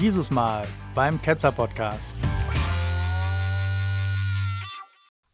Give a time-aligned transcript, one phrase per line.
[0.00, 0.64] Dieses Mal
[0.94, 2.14] beim Ketzer Podcast.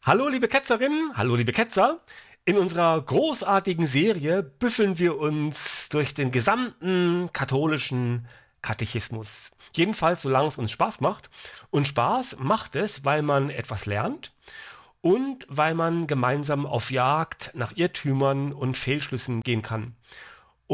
[0.01, 2.01] Hallo liebe Ketzerinnen, hallo liebe Ketzer.
[2.47, 8.27] In unserer großartigen Serie büffeln wir uns durch den gesamten katholischen
[8.63, 9.53] Katechismus.
[9.75, 11.29] Jedenfalls, solange es uns Spaß macht.
[11.69, 14.33] Und Spaß macht es, weil man etwas lernt
[15.03, 19.95] und weil man gemeinsam auf Jagd nach Irrtümern und Fehlschlüssen gehen kann.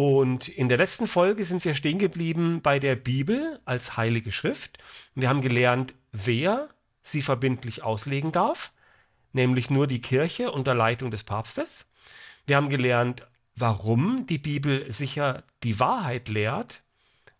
[0.02, 4.78] Und in der letzten Folge sind wir stehen geblieben bei der Bibel als heilige Schrift.
[5.14, 6.70] Wir haben gelernt, wer
[7.02, 8.72] sie verbindlich auslegen darf,
[9.34, 11.86] nämlich nur die Kirche unter Leitung des Papstes.
[12.46, 16.82] Wir haben gelernt, warum die Bibel sicher die Wahrheit lehrt,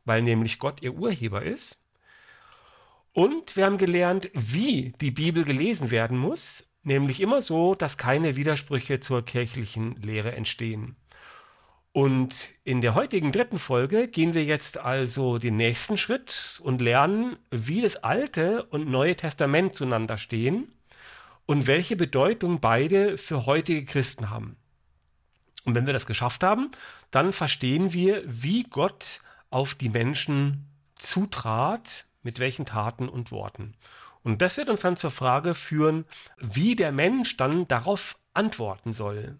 [0.04, 1.82] weil nämlich Gott ihr Urheber ist.
[3.14, 8.36] Und wir haben gelernt, wie die Bibel gelesen werden muss, nämlich immer so, dass keine
[8.36, 10.96] Widersprüche zur kirchlichen Lehre entstehen.
[11.92, 17.36] Und in der heutigen dritten Folge gehen wir jetzt also den nächsten Schritt und lernen,
[17.50, 20.72] wie das Alte und Neue Testament zueinander stehen
[21.46, 24.56] und welche Bedeutung beide für heutige Christen haben.
[25.64, 26.70] Und wenn wir das geschafft haben,
[27.10, 33.74] dann verstehen wir, wie Gott auf die Menschen zutrat, mit welchen Taten und Worten.
[34.22, 36.04] Und das wird uns dann zur Frage führen,
[36.38, 39.38] wie der Mensch dann darauf antworten soll.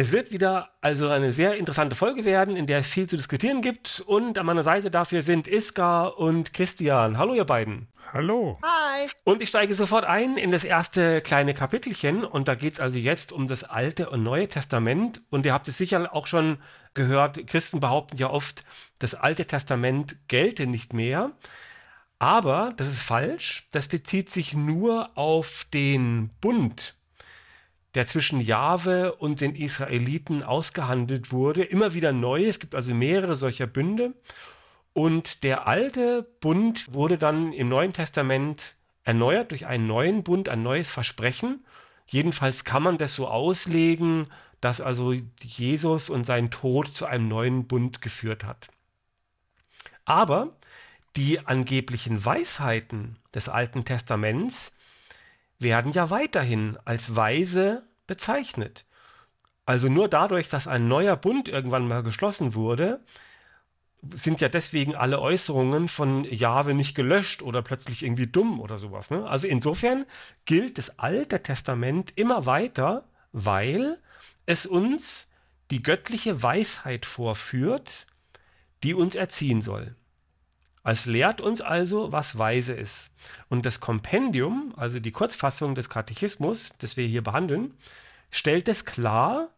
[0.00, 3.62] Es wird wieder also eine sehr interessante Folge werden, in der es viel zu diskutieren
[3.62, 4.00] gibt.
[4.06, 7.18] Und an meiner Seite dafür sind Iska und Christian.
[7.18, 7.88] Hallo, ihr beiden.
[8.12, 8.60] Hallo.
[8.62, 9.08] Hi.
[9.24, 12.24] Und ich steige sofort ein in das erste kleine Kapitelchen.
[12.24, 15.20] Und da geht es also jetzt um das Alte und Neue Testament.
[15.30, 16.58] Und ihr habt es sicher auch schon
[16.94, 18.64] gehört, Christen behaupten ja oft,
[19.00, 21.32] das Alte Testament gelte nicht mehr.
[22.20, 23.66] Aber das ist falsch.
[23.72, 26.94] Das bezieht sich nur auf den Bund,
[27.94, 31.64] der zwischen Jahwe und den Israeliten ausgehandelt wurde.
[31.64, 32.44] Immer wieder neu.
[32.44, 34.14] Es gibt also mehrere solcher Bünde.
[34.92, 40.62] Und der alte Bund wurde dann im Neuen Testament erneuert durch einen neuen Bund, ein
[40.62, 41.64] neues Versprechen.
[42.06, 44.26] Jedenfalls kann man das so auslegen,
[44.60, 48.68] dass also Jesus und sein Tod zu einem neuen Bund geführt hat.
[50.04, 50.56] Aber
[51.16, 54.72] die angeblichen Weisheiten des Alten Testaments
[55.58, 58.84] werden ja weiterhin als weise bezeichnet.
[59.66, 63.00] Also nur dadurch, dass ein neuer Bund irgendwann mal geschlossen wurde,
[64.14, 69.10] sind ja deswegen alle Äußerungen von Jahwe nicht gelöscht oder plötzlich irgendwie dumm oder sowas.
[69.10, 69.26] Ne?
[69.26, 70.06] Also insofern
[70.44, 73.98] gilt das Alte Testament immer weiter, weil
[74.46, 75.32] es uns
[75.70, 78.06] die göttliche Weisheit vorführt,
[78.84, 79.96] die uns erziehen soll.
[80.90, 83.12] Es lehrt uns also, was weise ist.
[83.50, 87.74] Und das Kompendium, also die Kurzfassung des Katechismus, das wir hier behandeln,
[88.30, 89.48] stellt es klar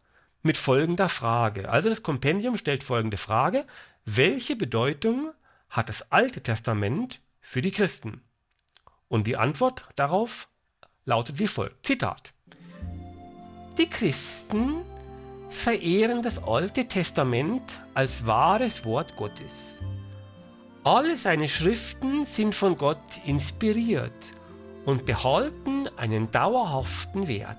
[0.43, 1.69] mit folgender Frage.
[1.69, 3.63] Also das Kompendium stellt folgende Frage.
[4.03, 5.31] Welche Bedeutung
[5.69, 8.21] hat das Alte Testament für die Christen?
[9.07, 10.49] Und die Antwort darauf
[11.05, 11.85] lautet wie folgt.
[11.85, 12.33] Zitat.
[13.77, 14.81] Die Christen
[15.49, 19.81] verehren das Alte Testament als wahres Wort Gottes.
[20.83, 24.31] Alle seine Schriften sind von Gott inspiriert
[24.85, 27.57] und behalten einen dauerhaften Wert.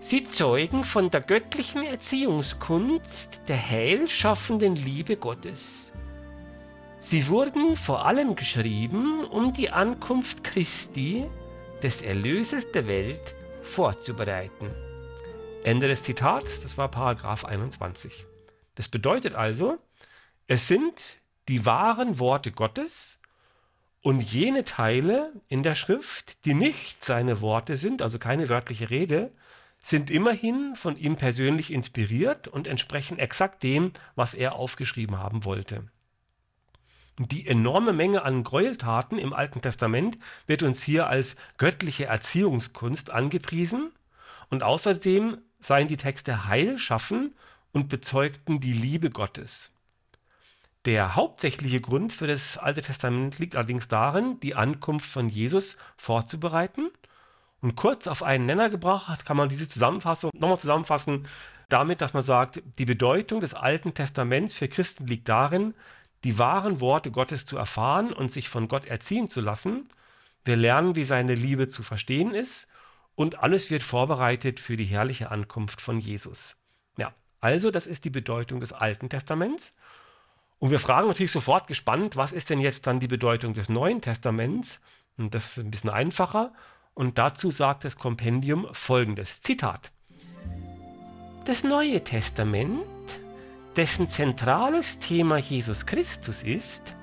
[0.00, 5.92] Sie zeugen von der göttlichen Erziehungskunst der heilschaffenden Liebe Gottes.
[6.98, 11.24] Sie wurden vor allem geschrieben, um die Ankunft Christi,
[11.84, 14.70] des Erlösers der Welt, vorzubereiten.
[15.62, 18.26] Ende des Zitats, das war Paragraph 21.
[18.74, 19.78] Das bedeutet also,
[20.46, 23.20] es sind die wahren Worte Gottes
[24.00, 29.32] und jene Teile in der Schrift, die nicht seine Worte sind, also keine wörtliche Rede,
[29.78, 35.88] sind immerhin von ihm persönlich inspiriert und entsprechen exakt dem, was er aufgeschrieben haben wollte.
[37.18, 43.92] Die enorme Menge an Gräueltaten im Alten Testament wird uns hier als göttliche Erziehungskunst angepriesen
[44.48, 47.34] und außerdem seien die Texte heil schaffen
[47.72, 49.72] und bezeugten die Liebe Gottes.
[50.84, 56.90] Der hauptsächliche Grund für das Alte Testament liegt allerdings darin, die Ankunft von Jesus vorzubereiten.
[57.60, 61.28] Und kurz auf einen Nenner gebracht kann man diese Zusammenfassung nochmal zusammenfassen
[61.68, 65.74] damit, dass man sagt, die Bedeutung des Alten Testaments für Christen liegt darin,
[66.24, 69.88] die wahren Worte Gottes zu erfahren und sich von Gott erziehen zu lassen.
[70.44, 72.68] Wir lernen, wie seine Liebe zu verstehen ist
[73.14, 76.56] und alles wird vorbereitet für die herrliche Ankunft von Jesus.
[76.98, 79.74] Ja, also das ist die Bedeutung des Alten Testaments.
[80.62, 84.00] Und wir fragen natürlich sofort gespannt, was ist denn jetzt dann die Bedeutung des Neuen
[84.00, 84.80] Testaments?
[85.18, 86.52] Und das ist ein bisschen einfacher.
[86.94, 89.90] Und dazu sagt das Kompendium folgendes: Zitat.
[91.46, 92.84] Das Neue Testament
[93.74, 96.94] dessen zentrales Thema Jesus Christus ist,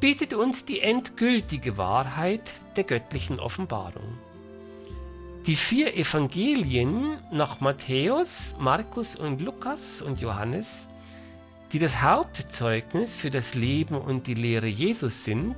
[0.00, 4.18] bietet uns die endgültige Wahrheit der göttlichen Offenbarung.
[5.46, 10.90] Die vier Evangelien nach Matthäus, Markus und Lukas und Johannes,
[11.72, 15.56] die das Hauptzeugnis für das Leben und die Lehre Jesus sind,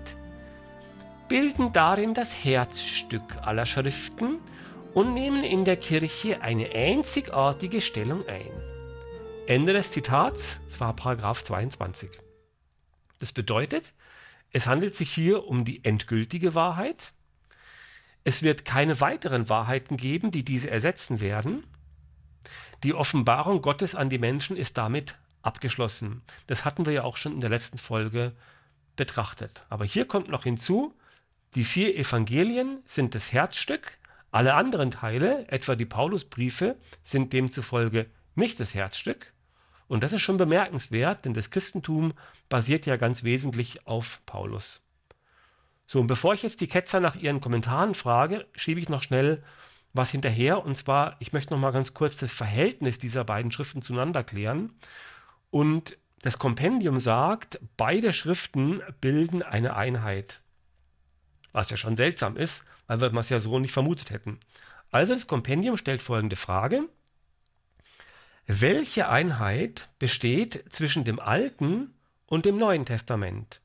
[1.29, 4.38] bilden darin das Herzstück aller Schriften
[4.94, 8.50] und nehmen in der Kirche eine einzigartige Stellung ein.
[9.47, 12.11] Ende des Zitats, das war Paragraph 22.
[13.19, 13.93] Das bedeutet,
[14.52, 17.12] es handelt sich hier um die endgültige Wahrheit.
[18.25, 21.64] Es wird keine weiteren Wahrheiten geben, die diese ersetzen werden.
[22.82, 26.22] Die Offenbarung Gottes an die Menschen ist damit abgeschlossen.
[26.46, 28.32] Das hatten wir ja auch schon in der letzten Folge
[28.96, 29.64] betrachtet.
[29.69, 30.94] Aber hier kommt noch hinzu,
[31.54, 33.98] die vier Evangelien sind das Herzstück,
[34.31, 39.32] alle anderen Teile, etwa die Paulusbriefe, sind demzufolge nicht das Herzstück.
[39.88, 42.12] Und das ist schon bemerkenswert, denn das Christentum
[42.49, 44.84] basiert ja ganz wesentlich auf Paulus.
[45.87, 49.42] So, und bevor ich jetzt die Ketzer nach ihren Kommentaren frage, schiebe ich noch schnell
[49.92, 50.64] was hinterher.
[50.64, 54.72] Und zwar, ich möchte noch mal ganz kurz das Verhältnis dieser beiden Schriften zueinander klären.
[55.50, 60.43] Und das Kompendium sagt, beide Schriften bilden eine Einheit.
[61.52, 64.38] Was ja schon seltsam ist, weil wir es ja so nicht vermutet hätten.
[64.90, 66.88] Also das Kompendium stellt folgende Frage.
[68.46, 71.94] Welche Einheit besteht zwischen dem Alten
[72.26, 73.60] und dem Neuen Testament?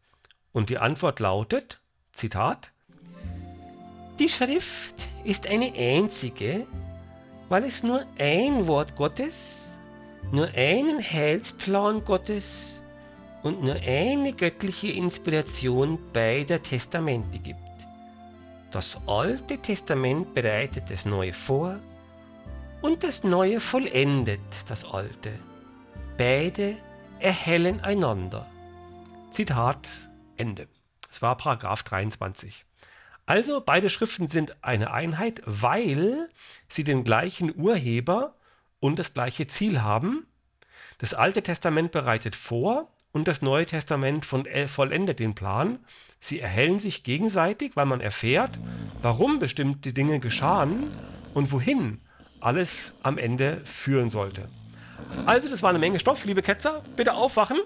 [0.51, 1.81] Und die Antwort lautet,
[2.13, 2.72] Zitat,
[4.19, 6.66] Die Schrift ist eine einzige,
[7.48, 9.61] weil es nur ein Wort Gottes,
[10.31, 12.81] nur einen Heilsplan Gottes
[13.44, 17.60] und nur eine göttliche Inspiration beider Testamente gibt.
[18.72, 21.80] Das Alte Testament bereitet das Neue vor
[22.81, 25.33] und das Neue vollendet das Alte.
[26.18, 26.77] Beide
[27.19, 28.48] erhellen einander.
[29.31, 30.68] Zitat Ende.
[31.07, 32.66] Das war Paragraph 23.
[33.25, 36.30] Also beide Schriften sind eine Einheit, weil
[36.68, 38.36] sie den gleichen Urheber
[38.81, 40.28] und das gleiche Ziel haben.
[40.98, 45.80] Das Alte Testament bereitet vor und das Neue Testament vollendet den Plan.
[46.19, 48.60] Sie erhellen sich gegenseitig, weil man erfährt,
[49.01, 50.92] warum bestimmte Dinge geschahen
[51.33, 52.01] und wohin
[52.42, 54.50] alles am Ende führen sollte.
[55.25, 56.84] Also, das war eine Menge Stoff, liebe Ketzer.
[56.95, 57.57] Bitte aufwachen.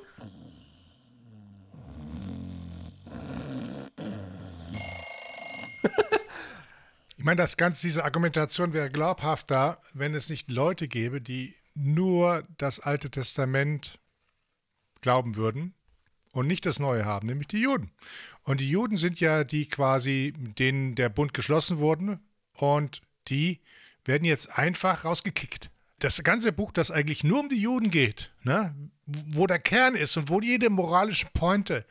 [7.25, 12.44] ich meine, das Ganze, diese Argumentation wäre glaubhafter, wenn es nicht Leute gäbe, die nur
[12.60, 13.98] das Alte Testament
[15.01, 15.74] glauben würden
[16.33, 17.89] und nicht das Neue haben, nämlich die Juden.
[18.44, 22.19] Und die Juden sind ja die quasi, denen der Bund geschlossen wurde
[22.54, 23.60] und die
[24.04, 25.71] werden jetzt einfach rausgekickt.
[26.06, 28.75] Das ganze Buch, das eigentlich nur um die Juden geht, ne,
[29.07, 31.84] wo der Kern ist und wo jede moralische Pointe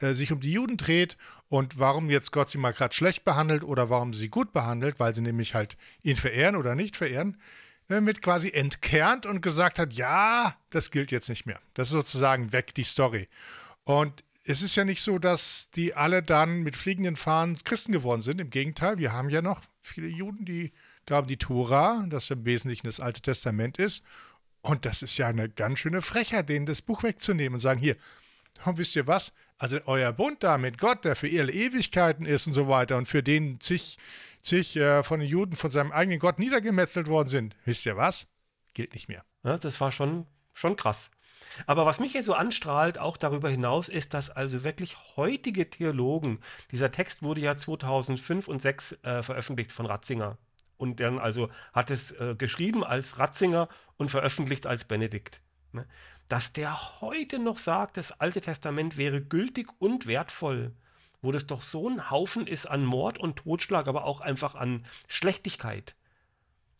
[0.00, 1.16] äh, sich um die Juden dreht
[1.48, 5.14] und warum jetzt Gott sie mal gerade schlecht behandelt oder warum sie gut behandelt, weil
[5.14, 7.40] sie nämlich halt ihn verehren oder nicht verehren,
[7.88, 11.58] ne, wird quasi entkernt und gesagt hat, ja, das gilt jetzt nicht mehr.
[11.72, 13.26] Das ist sozusagen weg, die Story.
[13.84, 18.20] Und es ist ja nicht so, dass die alle dann mit fliegenden Fahnen Christen geworden
[18.20, 18.38] sind.
[18.38, 20.72] Im Gegenteil, wir haben ja noch viele Juden, die
[21.06, 24.04] glauben die Tora, das im Wesentlichen das Alte Testament ist.
[24.60, 27.96] Und das ist ja eine ganz schöne Frechheit, denen das Buch wegzunehmen und sagen, hier,
[28.64, 29.32] und wisst ihr was?
[29.58, 33.06] Also euer Bund da mit Gott, der für ihre Ewigkeiten ist und so weiter und
[33.06, 33.98] für den zig,
[34.40, 38.28] zig äh, von den Juden von seinem eigenen Gott niedergemetzelt worden sind, wisst ihr was?
[38.74, 39.24] Gilt nicht mehr.
[39.44, 41.10] Ja, das war schon, schon krass.
[41.66, 46.40] Aber was mich hier so anstrahlt, auch darüber hinaus, ist, dass also wirklich heutige Theologen,
[46.70, 50.38] dieser Text wurde ja 2005 und 2006 äh, veröffentlicht von Ratzinger.
[50.82, 55.40] Und dann also hat es äh, geschrieben als Ratzinger und veröffentlicht als Benedikt.
[55.70, 55.86] Ne?
[56.28, 60.72] Dass der heute noch sagt, das Alte Testament wäre gültig und wertvoll,
[61.20, 64.84] wo das doch so ein Haufen ist an Mord und Totschlag, aber auch einfach an
[65.06, 65.94] Schlechtigkeit.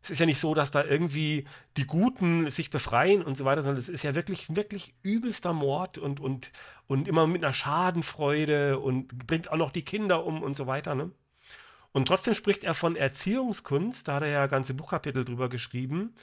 [0.03, 3.63] Es ist ja nicht so, dass da irgendwie die Guten sich befreien und so weiter,
[3.63, 6.51] sondern es ist ja wirklich, wirklich übelster Mord und, und,
[6.89, 10.97] und immer mit einer Schadenfreude und bringt auch noch die Kinder um und so weiter.
[10.97, 11.13] Ne?
[11.93, 16.15] Und trotzdem spricht er von Erziehungskunst, da hat er ja ganze Buchkapitel drüber geschrieben.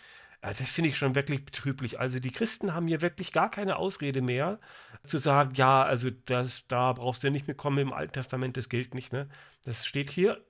[0.42, 2.00] Das finde ich schon wirklich betrüblich.
[2.00, 4.60] Also die Christen haben hier wirklich gar keine Ausrede mehr,
[5.04, 8.94] zu sagen, ja, also das, da brauchst du nicht mitkommen im Alten Testament, das gilt
[8.94, 9.12] nicht.
[9.12, 9.30] Ne?
[9.64, 10.44] Das steht hier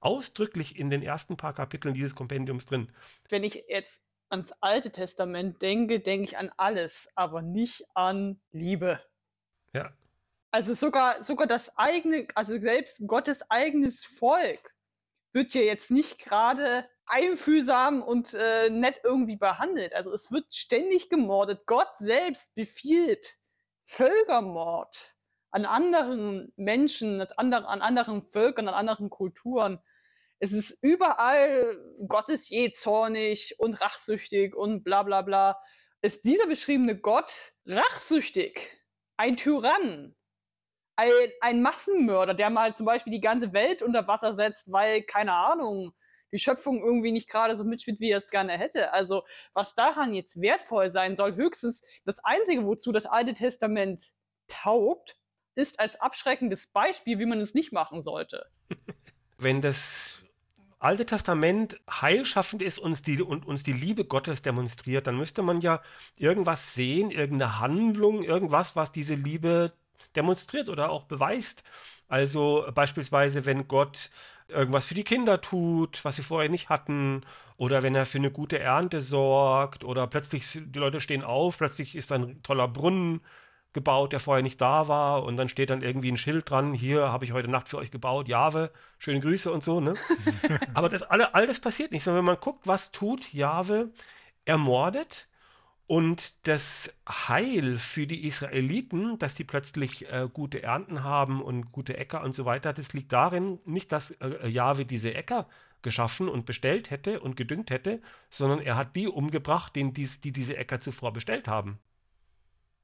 [0.00, 2.90] ausdrücklich in den ersten paar Kapiteln dieses Kompendiums drin.
[3.28, 9.00] Wenn ich jetzt ans Alte Testament denke, denke ich an alles, aber nicht an Liebe.
[9.72, 9.92] Ja.
[10.52, 14.74] Also sogar, sogar das eigene, also selbst Gottes eigenes Volk
[15.32, 19.94] wird ja jetzt nicht gerade einfühlsam und äh, nett irgendwie behandelt.
[19.94, 21.66] Also es wird ständig gemordet.
[21.66, 23.36] Gott selbst befiehlt
[23.84, 25.16] Völkermord
[25.52, 29.80] an anderen Menschen, an anderen Völkern, an anderen Kulturen.
[30.38, 31.76] Es ist überall,
[32.08, 35.60] Gott ist je zornig und rachsüchtig und bla bla bla.
[36.02, 37.32] Ist dieser beschriebene Gott
[37.66, 38.76] rachsüchtig?
[39.16, 40.16] Ein Tyrann?
[41.00, 45.32] Ein, ein Massenmörder, der mal zum Beispiel die ganze Welt unter Wasser setzt, weil, keine
[45.32, 45.94] Ahnung,
[46.30, 48.92] die Schöpfung irgendwie nicht gerade so mitspielt, wie er es gerne hätte.
[48.92, 54.12] Also, was daran jetzt wertvoll sein soll, höchstens das Einzige, wozu das Alte Testament
[54.46, 55.16] taugt,
[55.54, 58.46] ist als abschreckendes Beispiel, wie man es nicht machen sollte.
[59.38, 60.22] Wenn das
[60.78, 65.40] Alte Testament heilschaffend ist und uns, die, und uns die Liebe Gottes demonstriert, dann müsste
[65.40, 65.80] man ja
[66.16, 69.72] irgendwas sehen, irgendeine Handlung, irgendwas, was diese Liebe
[70.16, 71.64] demonstriert oder auch beweist.
[72.08, 74.10] Also beispielsweise, wenn Gott
[74.48, 77.22] irgendwas für die Kinder tut, was sie vorher nicht hatten,
[77.56, 81.94] oder wenn er für eine gute Ernte sorgt, oder plötzlich die Leute stehen auf, plötzlich
[81.94, 83.20] ist ein toller Brunnen
[83.72, 87.12] gebaut, der vorher nicht da war, und dann steht dann irgendwie ein Schild dran, hier
[87.12, 89.94] habe ich heute Nacht für euch gebaut, Jahwe, schöne Grüße und so, ne?
[90.74, 93.92] Aber das alle, all das passiert nicht, sondern wenn man guckt, was tut Jahwe,
[94.44, 95.28] ermordet
[95.90, 101.96] und das Heil für die Israeliten, dass sie plötzlich äh, gute Ernten haben und gute
[101.96, 105.48] Äcker und so weiter, das liegt darin, nicht, dass äh, Jahwe diese Äcker
[105.82, 110.56] geschaffen und bestellt hätte und gedüngt hätte, sondern er hat die umgebracht, die, die diese
[110.56, 111.80] Äcker zuvor bestellt haben.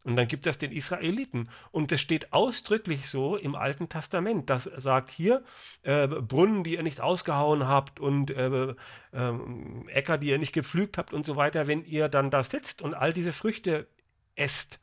[0.06, 1.48] Und dann gibt es den Israeliten.
[1.72, 4.48] Und das steht ausdrücklich so im Alten Testament.
[4.48, 5.42] Das sagt hier,
[5.82, 9.32] äh, Brunnen, die ihr nicht ausgehauen habt und äh, äh,
[9.88, 11.66] Äcker, die ihr nicht gepflügt habt und so weiter.
[11.66, 13.88] Wenn ihr dann da sitzt und all diese Früchte
[14.36, 14.78] esst,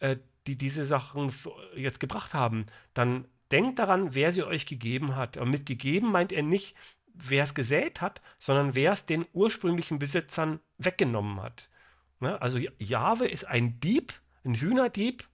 [0.00, 0.16] äh,
[0.48, 1.32] die diese Sachen
[1.76, 5.36] jetzt gebracht haben, dann denkt daran, wer sie euch gegeben hat.
[5.36, 6.74] Und mit gegeben meint er nicht,
[7.14, 11.70] wer es gesät hat, sondern wer es den ursprünglichen Besitzern weggenommen hat.
[12.18, 12.42] Ne?
[12.42, 14.14] Also Jahwe ist ein Dieb,
[14.48, 15.28] ein Hühnerdieb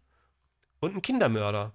[0.80, 1.72] und ein Kindermörder.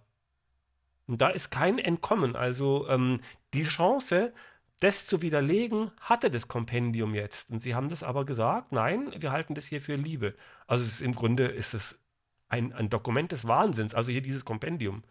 [1.07, 2.35] Und da ist kein Entkommen.
[2.35, 3.19] Also ähm,
[3.53, 4.33] die Chance,
[4.79, 7.49] das zu widerlegen, hatte das Kompendium jetzt.
[7.49, 10.35] Und sie haben das aber gesagt, nein, wir halten das hier für Liebe.
[10.67, 12.03] Also ist, im Grunde ist es
[12.47, 15.03] ein, ein Dokument des Wahnsinns, also hier dieses Kompendium.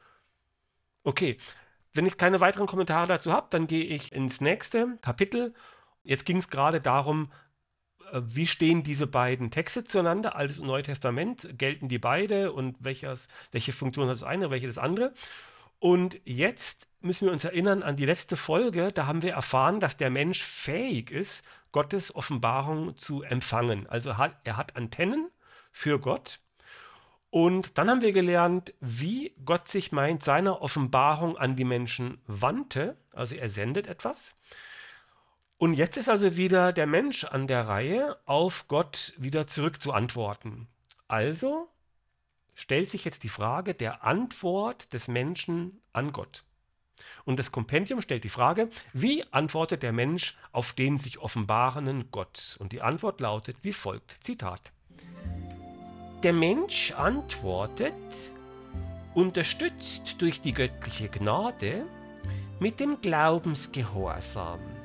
[1.03, 1.39] Okay,
[1.95, 5.55] wenn ich keine weiteren Kommentare dazu habe, dann gehe ich ins nächste Kapitel.
[6.05, 7.33] Jetzt ging es gerade darum,
[8.13, 13.29] wie stehen diese beiden Texte zueinander, Altes und Neues Testament, gelten die beide und welches,
[13.53, 15.13] welche Funktion hat das eine, welche das andere?
[15.79, 19.97] Und jetzt müssen wir uns erinnern an die letzte Folge, da haben wir erfahren, dass
[19.97, 23.87] der Mensch fähig ist, Gottes Offenbarung zu empfangen.
[23.89, 25.31] Also er hat Antennen
[25.71, 26.41] für Gott.
[27.31, 32.97] Und dann haben wir gelernt, wie Gott sich meint, seiner Offenbarung an die Menschen wandte.
[33.13, 34.35] Also er sendet etwas.
[35.59, 40.69] Und jetzt ist also wieder der Mensch an der Reihe, auf Gott wieder zurückzuantworten.
[41.09, 41.69] Also
[42.55, 46.45] stellt sich jetzt die Frage der Antwort des Menschen an Gott.
[47.25, 52.57] Und das Kompendium stellt die Frage, wie antwortet der Mensch auf den sich offenbarenden Gott?
[52.61, 54.73] Und die Antwort lautet wie folgt, Zitat.
[56.23, 57.93] Der Mensch antwortet,
[59.15, 61.85] unterstützt durch die göttliche Gnade,
[62.61, 64.78] mit dem Glaubensgehorsam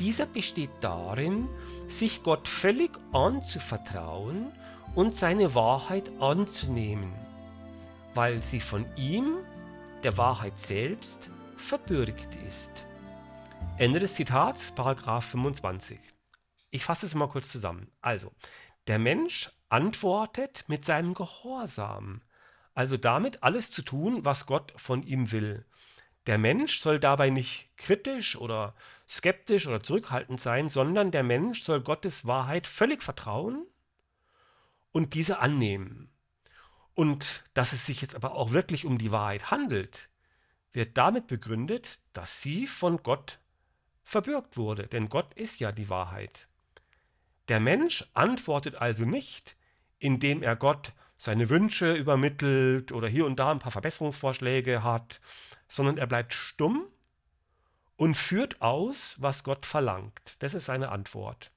[0.00, 1.48] dieser besteht darin,
[1.88, 4.52] sich Gott völlig anzuvertrauen
[4.94, 7.12] und seine Wahrheit anzunehmen,
[8.14, 9.36] weil sie von ihm,
[10.02, 12.70] der Wahrheit selbst, verbürgt ist.
[13.76, 15.98] Ende des Zitats, Paragraph 25.
[16.70, 17.90] Ich fasse es mal kurz zusammen.
[18.00, 18.32] Also,
[18.86, 22.22] der Mensch antwortet mit seinem Gehorsam,
[22.74, 25.64] also damit alles zu tun, was Gott von ihm will.
[26.26, 28.74] Der Mensch soll dabei nicht kritisch oder
[29.08, 33.66] skeptisch oder zurückhaltend sein, sondern der Mensch soll Gottes Wahrheit völlig vertrauen
[34.92, 36.10] und diese annehmen.
[36.94, 40.10] Und dass es sich jetzt aber auch wirklich um die Wahrheit handelt,
[40.72, 43.38] wird damit begründet, dass sie von Gott
[44.02, 46.48] verbürgt wurde, denn Gott ist ja die Wahrheit.
[47.48, 49.56] Der Mensch antwortet also nicht,
[49.98, 55.20] indem er Gott seine Wünsche übermittelt oder hier und da ein paar Verbesserungsvorschläge hat,
[55.66, 56.86] sondern er bleibt stumm
[57.98, 60.36] und führt aus, was Gott verlangt.
[60.38, 61.50] Das ist seine Antwort.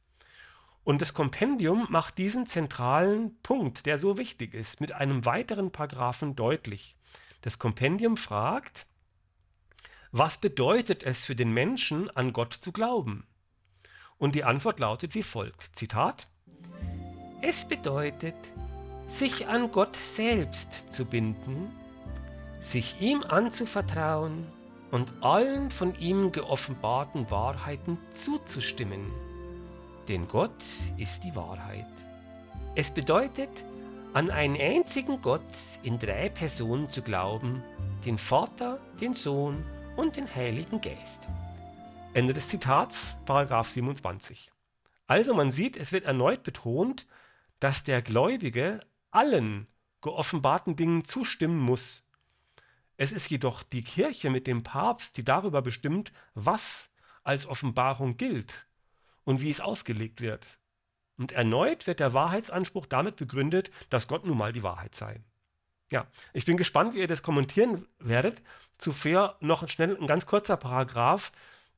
[0.84, 6.36] Und das Kompendium macht diesen zentralen Punkt, der so wichtig ist, mit einem weiteren Paragraphen
[6.36, 6.98] deutlich.
[7.42, 8.88] Das Kompendium fragt,
[10.12, 13.28] was bedeutet es für den Menschen, an Gott zu glauben?
[14.18, 16.28] Und die Antwort lautet wie folgt, Zitat,
[17.44, 18.36] Es bedeutet,
[19.08, 21.70] sich an Gott selbst zu binden,
[22.62, 24.48] sich ihm anzuvertrauen
[24.92, 29.12] und allen von ihm geoffenbarten Wahrheiten zuzustimmen.
[30.08, 30.52] Denn Gott
[30.98, 31.86] ist die Wahrheit.
[32.76, 33.50] Es bedeutet,
[34.14, 35.42] an einen einzigen Gott
[35.84, 37.64] in drei Personen zu glauben,
[38.06, 39.64] den Vater, den Sohn
[39.96, 41.28] und den Heiligen Geist.
[42.14, 44.52] Ende des Zitats, Paragraph 27.
[45.08, 47.08] Also man sieht, es wird erneut betont,
[47.60, 48.82] dass der Gläubige
[49.12, 49.68] allen
[50.02, 52.08] geoffenbarten Dingen zustimmen muss.
[53.02, 56.92] Es ist jedoch die Kirche mit dem Papst, die darüber bestimmt, was
[57.24, 58.68] als Offenbarung gilt
[59.24, 60.60] und wie es ausgelegt wird.
[61.18, 65.20] Und erneut wird der Wahrheitsanspruch damit begründet, dass Gott nun mal die Wahrheit sei.
[65.92, 68.44] Ja, ich bin gespannt, wie ihr das kommentieren werdet.
[68.78, 71.32] Zuvor noch schnell ein ganz kurzer Paragraph,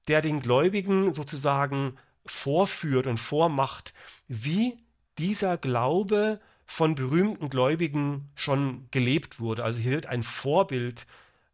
[0.09, 3.93] der den Gläubigen sozusagen vorführt und vormacht,
[4.27, 4.77] wie
[5.17, 9.63] dieser Glaube von berühmten Gläubigen schon gelebt wurde.
[9.63, 11.05] Also hier wird ein Vorbild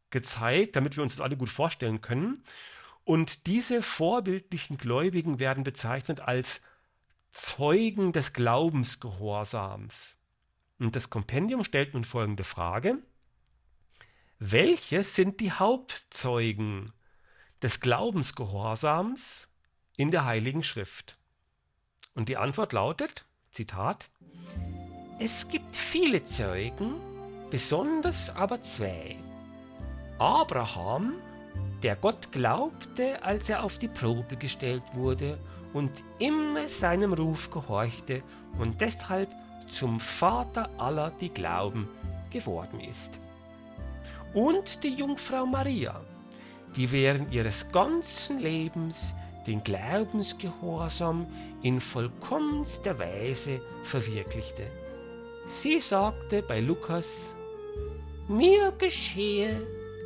[0.10, 2.44] gezeigt, damit wir uns das alle gut vorstellen können.
[3.04, 6.62] Und diese vorbildlichen Gläubigen werden bezeichnet als
[7.32, 10.18] Zeugen des Glaubensgehorsams.
[10.80, 13.00] Und das Kompendium stellt nun folgende Frage.
[14.40, 16.92] Welche sind die Hauptzeugen
[17.62, 19.50] des Glaubensgehorsams
[19.98, 21.18] in der Heiligen Schrift?
[22.14, 24.10] Und die Antwort lautet, Zitat,
[25.22, 26.94] Es gibt viele Zeugen,
[27.50, 29.18] besonders aber zwei.
[30.18, 31.16] Abraham,
[31.84, 35.38] der Gott glaubte, als er auf die Probe gestellt wurde
[35.74, 38.24] und immer seinem Ruf gehorchte
[38.60, 39.28] und deshalb
[39.70, 41.90] zum Vater aller, die glauben,
[42.32, 43.12] geworden ist.
[44.34, 46.00] Und die Jungfrau Maria,
[46.78, 49.14] die während ihres ganzen Lebens
[49.48, 51.28] den Glaubensgehorsam
[51.62, 54.64] in vollkommenster Weise verwirklichte.
[55.50, 57.36] Sie sagte bei Lukas,
[58.28, 59.50] mir geschehe,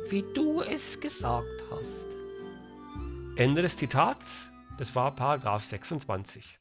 [0.08, 3.36] wie du es gesagt hast.
[3.36, 6.58] Ende des Zitats das war Paragraph 26.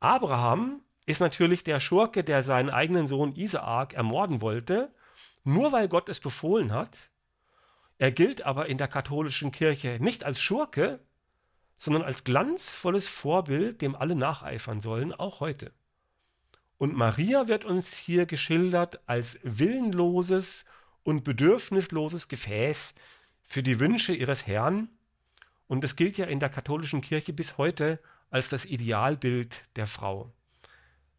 [0.00, 4.94] Abraham ist natürlich der Schurke, der seinen eigenen Sohn Isaak ermorden wollte,
[5.44, 7.10] nur weil Gott es befohlen hat.
[7.98, 10.98] Er gilt aber in der katholischen Kirche nicht als Schurke,
[11.76, 15.72] sondern als glanzvolles Vorbild, dem alle nacheifern sollen, auch heute.
[16.82, 20.64] Und Maria wird uns hier geschildert als willenloses
[21.04, 22.94] und bedürfnisloses Gefäß
[23.40, 24.88] für die Wünsche ihres Herrn,
[25.68, 30.32] und es gilt ja in der katholischen Kirche bis heute als das Idealbild der Frau.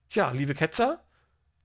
[0.09, 1.01] Ja, liebe Ketzer,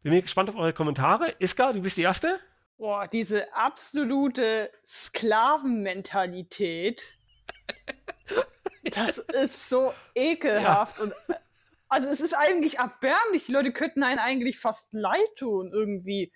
[0.04, 1.34] bin mir gespannt auf eure Kommentare.
[1.40, 2.38] Iska, du bist die Erste.
[2.76, 7.02] Boah, diese absolute Sklavenmentalität.
[8.84, 10.98] das ist so ekelhaft.
[10.98, 11.02] Ja.
[11.02, 11.14] Und,
[11.88, 13.46] also es ist eigentlich erbärmlich.
[13.46, 16.32] Die Leute könnten einen eigentlich fast leid tun irgendwie.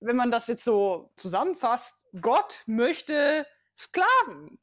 [0.00, 3.46] Wenn man das jetzt so zusammenfasst, Gott möchte
[3.76, 4.58] Sklaven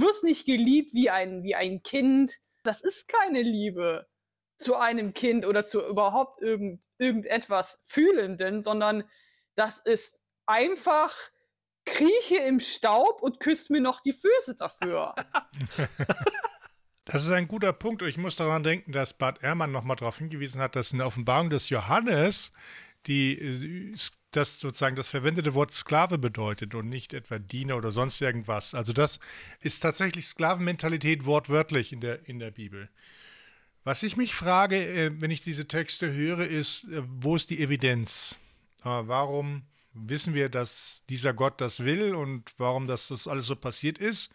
[0.00, 2.32] wirst nicht geliebt wie ein, wie ein Kind.
[2.62, 4.06] Das ist keine Liebe
[4.56, 9.04] zu einem Kind oder zu überhaupt irgend, irgendetwas Fühlenden, sondern
[9.54, 11.14] das ist einfach
[11.84, 15.14] krieche im Staub und küsst mir noch die Füße dafür.
[17.04, 18.02] Das ist ein guter Punkt.
[18.02, 21.50] Ich muss daran denken, dass Bart Ehrmann nochmal darauf hingewiesen hat, dass in der Offenbarung
[21.50, 22.52] des Johannes
[23.06, 23.96] die äh,
[24.30, 28.74] das sozusagen das verwendete Wort Sklave bedeutet und nicht etwa Diener oder sonst irgendwas.
[28.74, 29.20] Also das
[29.60, 32.88] ist tatsächlich Sklavenmentalität wortwörtlich in der, in der Bibel.
[33.84, 37.60] Was ich mich frage, äh, wenn ich diese Texte höre, ist, äh, wo ist die
[37.60, 38.38] Evidenz?
[38.86, 39.62] Warum
[39.94, 44.30] wissen wir, dass dieser Gott das will und warum das, das alles so passiert ist?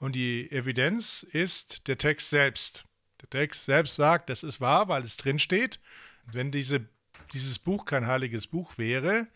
[0.00, 2.84] Und die Evidenz ist der Text selbst.
[3.22, 5.78] Der Text selbst sagt, das ist wahr, weil es drin steht.
[6.24, 6.88] Wenn diese
[7.32, 9.28] dieses Buch kein heiliges Buch wäre,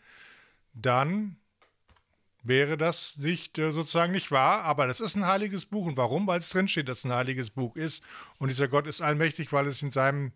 [0.73, 1.37] dann
[2.43, 5.85] wäre das nicht äh, sozusagen nicht wahr, aber das ist ein heiliges Buch.
[5.85, 6.27] Und warum?
[6.27, 8.03] Weil es drinsteht, dass es ein heiliges Buch ist.
[8.37, 10.31] Und dieser Gott ist allmächtig, weil es in seinem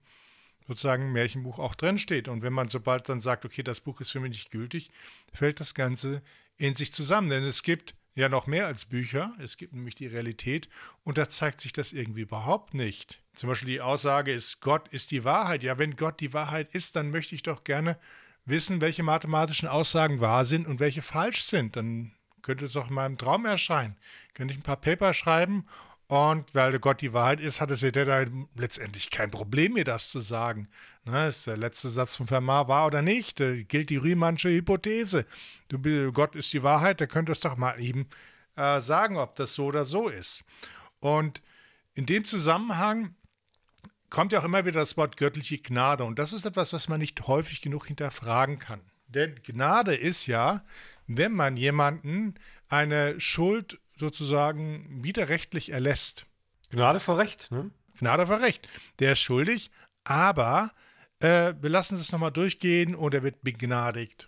[0.67, 2.27] sozusagen Märchenbuch auch drinsteht.
[2.27, 4.91] Und wenn man sobald dann sagt, okay, das Buch ist für mich nicht gültig,
[5.33, 6.21] fällt das Ganze
[6.57, 7.29] in sich zusammen.
[7.29, 9.33] Denn es gibt ja noch mehr als Bücher.
[9.39, 10.69] Es gibt nämlich die Realität
[11.03, 13.21] und da zeigt sich das irgendwie überhaupt nicht.
[13.33, 15.63] Zum Beispiel die Aussage ist, Gott ist die Wahrheit.
[15.63, 17.97] Ja, wenn Gott die Wahrheit ist, dann möchte ich doch gerne
[18.45, 21.75] wissen, welche mathematischen Aussagen wahr sind und welche falsch sind.
[21.75, 23.95] Dann könnte es doch in meinem Traum erscheinen.
[24.33, 25.65] Könnte ich ein paar Paper schreiben
[26.09, 30.09] und weil Gott die Wahrheit ist, hat es ja da letztendlich kein Problem, mir das
[30.09, 30.67] zu sagen.
[31.05, 33.39] Ne, ist der letzte Satz von Fermat wahr oder nicht?
[33.39, 35.23] Da gilt die Riemannsche Hypothese.
[35.67, 38.07] Du, Gott ist die Wahrheit, da könnte es doch mal eben
[38.55, 40.45] äh, sagen, ob das so oder so ist.
[40.99, 41.43] Und
[41.93, 43.13] in dem Zusammenhang
[44.09, 46.05] kommt ja auch immer wieder das Wort göttliche Gnade.
[46.05, 48.81] Und das ist etwas, was man nicht häufig genug hinterfragen kann.
[49.05, 50.63] Denn Gnade ist ja,
[51.09, 52.35] wenn man jemanden
[52.69, 56.27] eine Schuld sozusagen widerrechtlich erlässt.
[56.69, 57.71] Gnade vor Recht, ne?
[57.97, 58.69] Gnade vor Recht.
[58.99, 59.71] Der ist schuldig,
[60.03, 60.71] aber
[61.19, 64.27] äh, wir lassen es nochmal durchgehen und er wird begnadigt.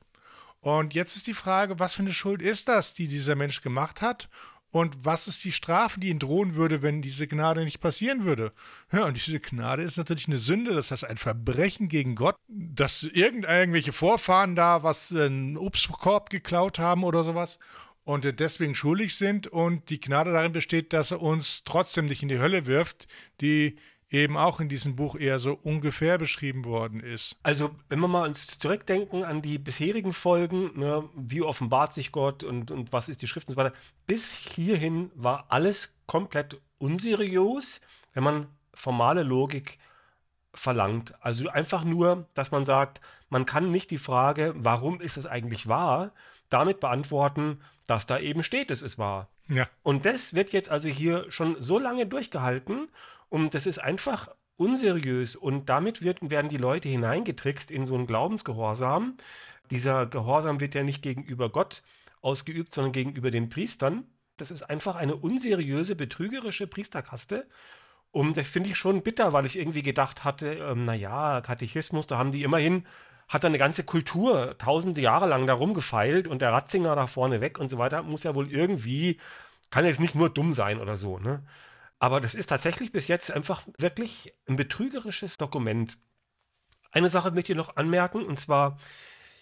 [0.60, 4.02] Und jetzt ist die Frage, was für eine Schuld ist das, die dieser Mensch gemacht
[4.02, 4.28] hat?
[4.72, 8.54] Und was ist die Strafe, die ihn drohen würde, wenn diese Gnade nicht passieren würde?
[8.92, 13.04] Ja, und diese Gnade ist natürlich eine Sünde, das heißt ein Verbrechen gegen Gott, dass
[13.04, 17.60] irgendwelche Vorfahren da was einen Obstkorb geklaut haben oder sowas
[18.04, 22.30] und deswegen schuldig sind und die Gnade darin besteht, dass er uns trotzdem nicht in
[22.30, 23.08] die Hölle wirft,
[23.42, 23.76] die
[24.12, 27.38] eben auch in diesem Buch eher so ungefähr beschrieben worden ist.
[27.44, 32.44] Also, wenn wir mal uns zurückdenken an die bisherigen Folgen, ne, wie offenbart sich Gott
[32.44, 37.82] und, und was ist die Schrift und so weiter, bis hierhin war alles komplett unseriös,
[38.14, 39.80] wenn man formale Logik
[40.54, 41.14] verlangt.
[41.22, 45.68] Also einfach nur, dass man sagt, man kann nicht die Frage, warum ist es eigentlich
[45.70, 46.12] wahr,
[46.50, 49.30] damit beantworten, dass da eben steht, es ist wahr.
[49.48, 49.70] Ja.
[49.84, 52.90] Und das wird jetzt also hier schon so lange durchgehalten
[53.32, 58.06] und das ist einfach unseriös und damit wird, werden die Leute hineingetrickst in so einen
[58.06, 59.16] Glaubensgehorsam.
[59.72, 61.82] Dieser Gehorsam wird ja nicht gegenüber Gott
[62.22, 64.04] ausgeübt, sondern gegenüber den Priestern.
[64.36, 67.48] Das ist einfach eine unseriöse, betrügerische Priesterkaste.
[68.12, 72.18] Und das finde ich schon bitter, weil ich irgendwie gedacht hatte, ähm, naja, Katechismus, da
[72.18, 72.86] haben die immerhin,
[73.30, 77.40] hat da eine ganze Kultur tausende Jahre lang da rumgefeilt und der Ratzinger da vorne
[77.40, 79.20] weg und so weiter, muss ja wohl irgendwie,
[79.70, 81.44] kann jetzt nicht nur dumm sein oder so, ne?
[82.02, 86.00] Aber das ist tatsächlich bis jetzt einfach wirklich ein betrügerisches Dokument.
[86.92, 88.80] Eine Sache möchte ich noch anmerken, und zwar,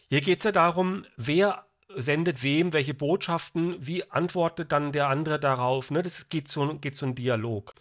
[0.10, 5.40] hier geht es ja darum, wer sendet wem welche Botschaften, wie antwortet dann der andere
[5.40, 5.90] darauf.
[5.90, 6.04] Ne?
[6.04, 7.76] Das geht so, geht so ein Dialog.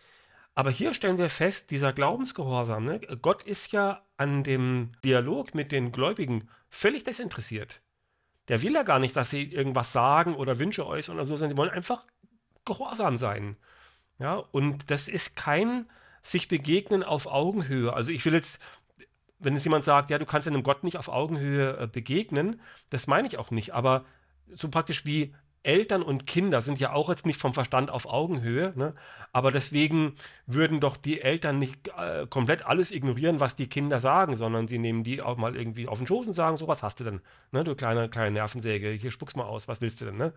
[0.55, 3.01] Aber hier stellen wir fest, dieser Glaubensgehorsam, ne?
[3.21, 7.81] Gott ist ja an dem Dialog mit den Gläubigen völlig desinteressiert.
[8.47, 11.57] Der will ja gar nicht, dass sie irgendwas sagen oder Wünsche äußern oder so, sondern
[11.57, 12.07] sie wollen einfach
[12.65, 13.57] gehorsam sein.
[14.19, 15.87] Ja, und das ist kein
[16.23, 17.93] sich begegnen auf Augenhöhe.
[17.93, 18.61] Also ich will jetzt,
[19.39, 23.07] wenn jetzt jemand sagt, ja, du kannst einem Gott nicht auf Augenhöhe äh, begegnen, das
[23.07, 24.05] meine ich auch nicht, aber
[24.55, 28.73] so praktisch wie Eltern und Kinder sind ja auch jetzt nicht vom Verstand auf Augenhöhe,
[28.77, 28.93] ne?
[29.33, 30.15] aber deswegen
[30.47, 34.79] würden doch die Eltern nicht äh, komplett alles ignorieren, was die Kinder sagen, sondern sie
[34.79, 37.21] nehmen die auch mal irgendwie auf den Schoß und sagen, so was hast du denn,
[37.53, 37.65] ne?
[37.65, 40.33] du kleine, kleine Nervensäge, hier spuck's mal aus, was willst du denn, ne?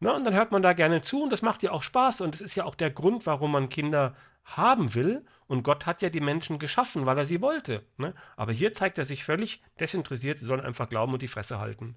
[0.00, 0.12] Ne?
[0.12, 2.40] Und dann hört man da gerne zu und das macht ja auch Spaß und das
[2.40, 5.24] ist ja auch der Grund, warum man Kinder haben will.
[5.46, 7.84] Und Gott hat ja die Menschen geschaffen, weil er sie wollte.
[7.96, 8.12] Ne?
[8.36, 11.96] Aber hier zeigt er sich völlig desinteressiert, sie sollen einfach glauben und die Fresse halten.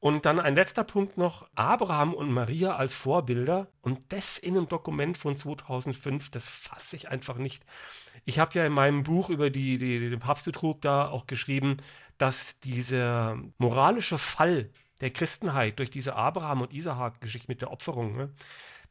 [0.00, 4.68] Und dann ein letzter Punkt noch, Abraham und Maria als Vorbilder und das in einem
[4.68, 7.64] Dokument von 2005, das fasse ich einfach nicht.
[8.24, 11.76] Ich habe ja in meinem Buch über die, die, den Papstbetrug da auch geschrieben,
[12.18, 14.70] dass dieser moralische Fall
[15.02, 18.30] der Christenheit durch diese Abraham- und Isaak-Geschichte mit der Opferung, ne,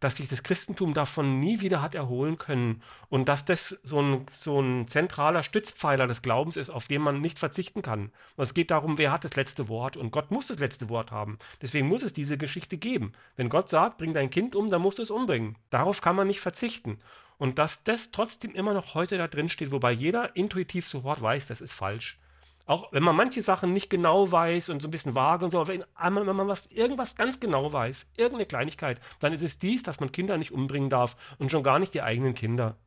[0.01, 4.25] dass sich das Christentum davon nie wieder hat erholen können und dass das so ein,
[4.31, 8.11] so ein zentraler Stützpfeiler des Glaubens ist, auf den man nicht verzichten kann.
[8.35, 11.11] Und es geht darum, wer hat das letzte Wort und Gott muss das letzte Wort
[11.11, 11.37] haben.
[11.61, 13.13] Deswegen muss es diese Geschichte geben.
[13.35, 15.55] Wenn Gott sagt, bring dein Kind um, dann musst du es umbringen.
[15.69, 16.99] Darauf kann man nicht verzichten.
[17.37, 21.47] Und dass das trotzdem immer noch heute da drin steht, wobei jeder intuitiv sofort weiß,
[21.47, 22.19] das ist falsch.
[22.65, 25.67] Auch wenn man manche Sachen nicht genau weiß und so ein bisschen vage und so,
[25.67, 29.99] wenn, wenn man was, irgendwas ganz genau weiß, irgendeine Kleinigkeit, dann ist es dies, dass
[29.99, 32.77] man Kinder nicht umbringen darf und schon gar nicht die eigenen Kinder.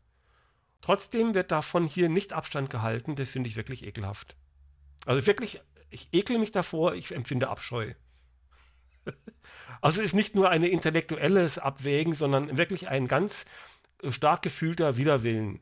[0.80, 4.37] Trotzdem wird davon hier nicht Abstand gehalten, das finde ich wirklich ekelhaft.
[5.06, 5.60] Also wirklich,
[5.90, 7.94] ich ekel mich davor, ich empfinde Abscheu.
[9.80, 13.44] also es ist nicht nur ein intellektuelles Abwägen, sondern wirklich ein ganz
[14.10, 15.60] stark gefühlter Widerwillen.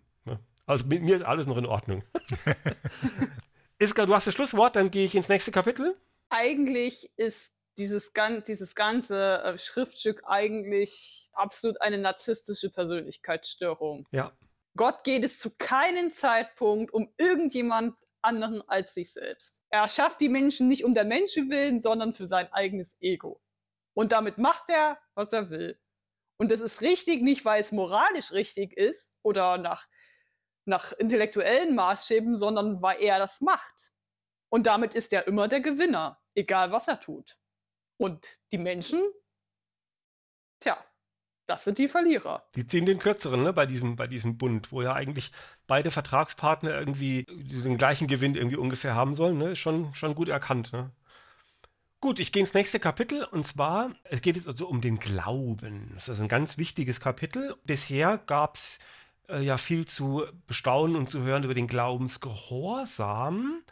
[0.67, 2.03] Also mit mir ist alles noch in Ordnung.
[3.83, 5.97] Iska, du hast das Schlusswort, dann gehe ich ins nächste Kapitel.
[6.31, 8.13] Eigentlich ist dieses,
[8.47, 14.07] dieses ganze äh, Schriftstück eigentlich absolut eine narzisstische Persönlichkeitsstörung.
[14.13, 14.33] Ja.
[14.77, 19.63] Gott geht es zu keinem Zeitpunkt um irgendjemand anderen als sich selbst.
[19.71, 23.41] Er schafft die Menschen nicht um der Menschen willen, sondern für sein eigenes Ego.
[23.95, 25.77] Und damit macht er, was er will.
[26.39, 29.89] Und das ist richtig, nicht weil es moralisch richtig ist oder nach
[30.65, 33.93] nach intellektuellen Maßstäben, sondern weil er das macht.
[34.49, 37.39] Und damit ist er immer der Gewinner, egal was er tut.
[37.97, 39.01] Und die Menschen,
[40.61, 40.77] tja,
[41.47, 42.45] das sind die Verlierer.
[42.55, 45.33] Die ziehen den kürzeren, ne, bei diesem, bei diesem Bund, wo ja eigentlich
[45.67, 50.73] beide Vertragspartner irgendwie den gleichen Gewinn irgendwie ungefähr haben sollen, ne, schon, schon gut erkannt,
[50.73, 50.91] ne.
[52.01, 55.93] Gut, ich gehe ins nächste Kapitel und zwar, es geht jetzt also um den Glauben.
[55.95, 57.55] Das ist ein ganz wichtiges Kapitel.
[57.65, 58.81] Bisher gab es
[59.33, 63.63] äh, ja viel zu bestaunen und zu hören über den Glaubensgehorsam.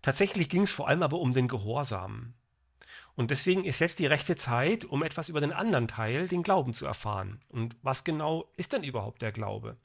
[0.00, 2.34] Tatsächlich ging es vor allem aber um den Gehorsam.
[3.14, 6.72] Und deswegen ist jetzt die rechte Zeit, um etwas über den anderen Teil, den Glauben
[6.72, 7.40] zu erfahren.
[7.48, 9.76] Und was genau ist denn überhaupt der Glaube?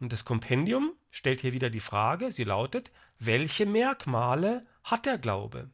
[0.00, 5.70] Und das Kompendium stellt hier wieder die Frage, sie lautet, welche Merkmale hat der Glaube?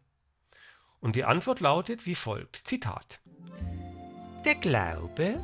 [1.00, 3.20] Und die Antwort lautet wie folgt, Zitat.
[4.44, 5.40] Der Glaube,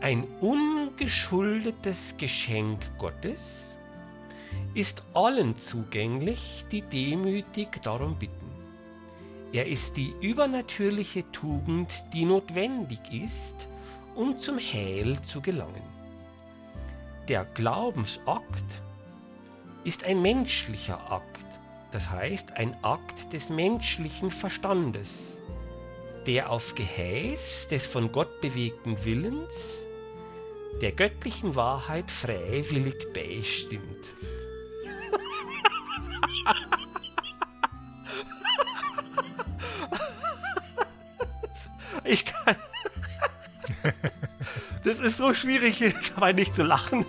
[0.00, 3.76] ein ungeschuldetes Geschenk Gottes,
[4.74, 8.34] ist allen zugänglich, die demütig darum bitten.
[9.52, 13.68] Er ist die übernatürliche Tugend, die notwendig ist,
[14.14, 15.82] um zum Heil zu gelangen.
[17.28, 18.82] Der Glaubensakt
[19.84, 21.46] ist ein menschlicher Akt,
[21.90, 25.40] das heißt ein Akt des menschlichen Verstandes,
[26.26, 29.86] der auf Geheiß des von Gott bewegten Willens
[30.80, 34.14] der göttlichen Wahrheit freiwillig beistimmt.
[42.04, 42.56] Ich kann.
[44.82, 45.82] Das ist so schwierig,
[46.14, 47.04] dabei nicht zu lachen.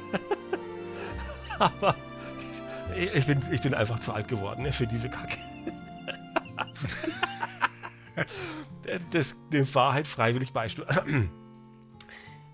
[1.57, 1.95] Aber
[2.95, 5.37] ich bin, ich bin einfach zu alt geworden für diese Kacke.
[9.11, 10.87] Das, die Wahrheit freiwillig beistimmt.
[10.87, 11.01] Also,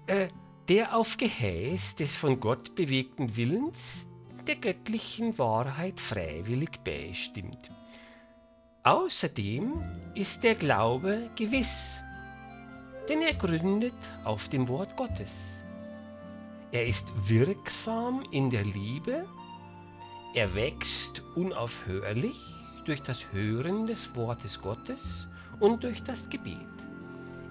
[0.08, 0.28] äh,
[0.70, 4.08] der auf Geheiß des von Gott bewegten Willens
[4.48, 7.72] der göttlichen Wahrheit freiwillig beistimmt.
[8.84, 9.84] Außerdem
[10.16, 12.02] ist der Glaube gewiss
[13.08, 15.64] denn er gründet auf dem Wort Gottes.
[16.72, 19.26] Er ist wirksam in der Liebe,
[20.34, 22.38] er wächst unaufhörlich
[22.86, 25.28] durch das Hören des Wortes Gottes
[25.60, 26.58] und durch das Gebet.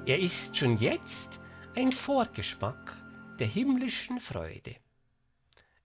[0.05, 1.41] Er ist schon jetzt
[1.75, 2.97] ein Vorgeschmack
[3.41, 4.77] der himmlischen Freude.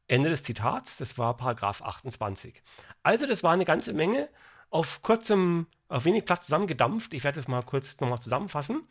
[0.08, 2.62] Ende des Zitats, das war Paragraph 28.
[3.04, 4.30] Also das war eine ganze Menge
[4.70, 7.14] auf kurzem, auf wenig Platz zusammengedampft.
[7.14, 8.88] Ich werde es mal kurz nochmal zusammenfassen.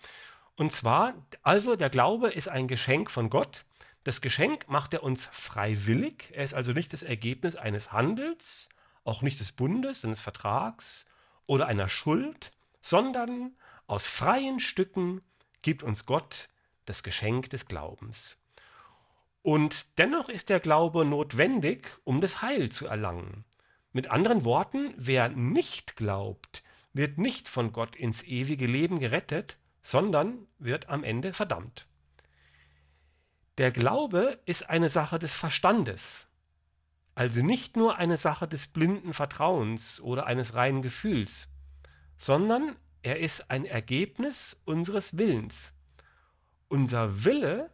[0.56, 3.64] Und zwar, also der Glaube ist ein Geschenk von Gott.
[4.04, 6.30] Das Geschenk macht er uns freiwillig.
[6.32, 8.68] Er ist also nicht das Ergebnis eines Handels,
[9.04, 11.06] auch nicht des Bundes, eines Vertrags
[11.46, 15.20] oder einer Schuld, sondern aus freien Stücken
[15.62, 16.48] gibt uns Gott
[16.86, 18.39] das Geschenk des Glaubens.
[19.42, 23.44] Und dennoch ist der Glaube notwendig, um das Heil zu erlangen.
[23.92, 30.46] Mit anderen Worten, wer nicht glaubt, wird nicht von Gott ins ewige Leben gerettet, sondern
[30.59, 31.87] wird am Ende verdammt.
[33.59, 36.29] Der Glaube ist eine Sache des Verstandes,
[37.14, 41.48] also nicht nur eine Sache des blinden Vertrauens oder eines reinen Gefühls,
[42.16, 45.74] sondern er ist ein Ergebnis unseres Willens.
[46.68, 47.70] Unser Wille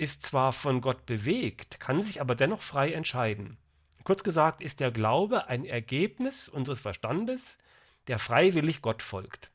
[0.00, 3.58] ist zwar von Gott bewegt, kann sich aber dennoch frei entscheiden.
[4.02, 7.58] Kurz gesagt ist der Glaube ein Ergebnis unseres Verstandes,
[8.06, 9.50] der freiwillig Gott folgt.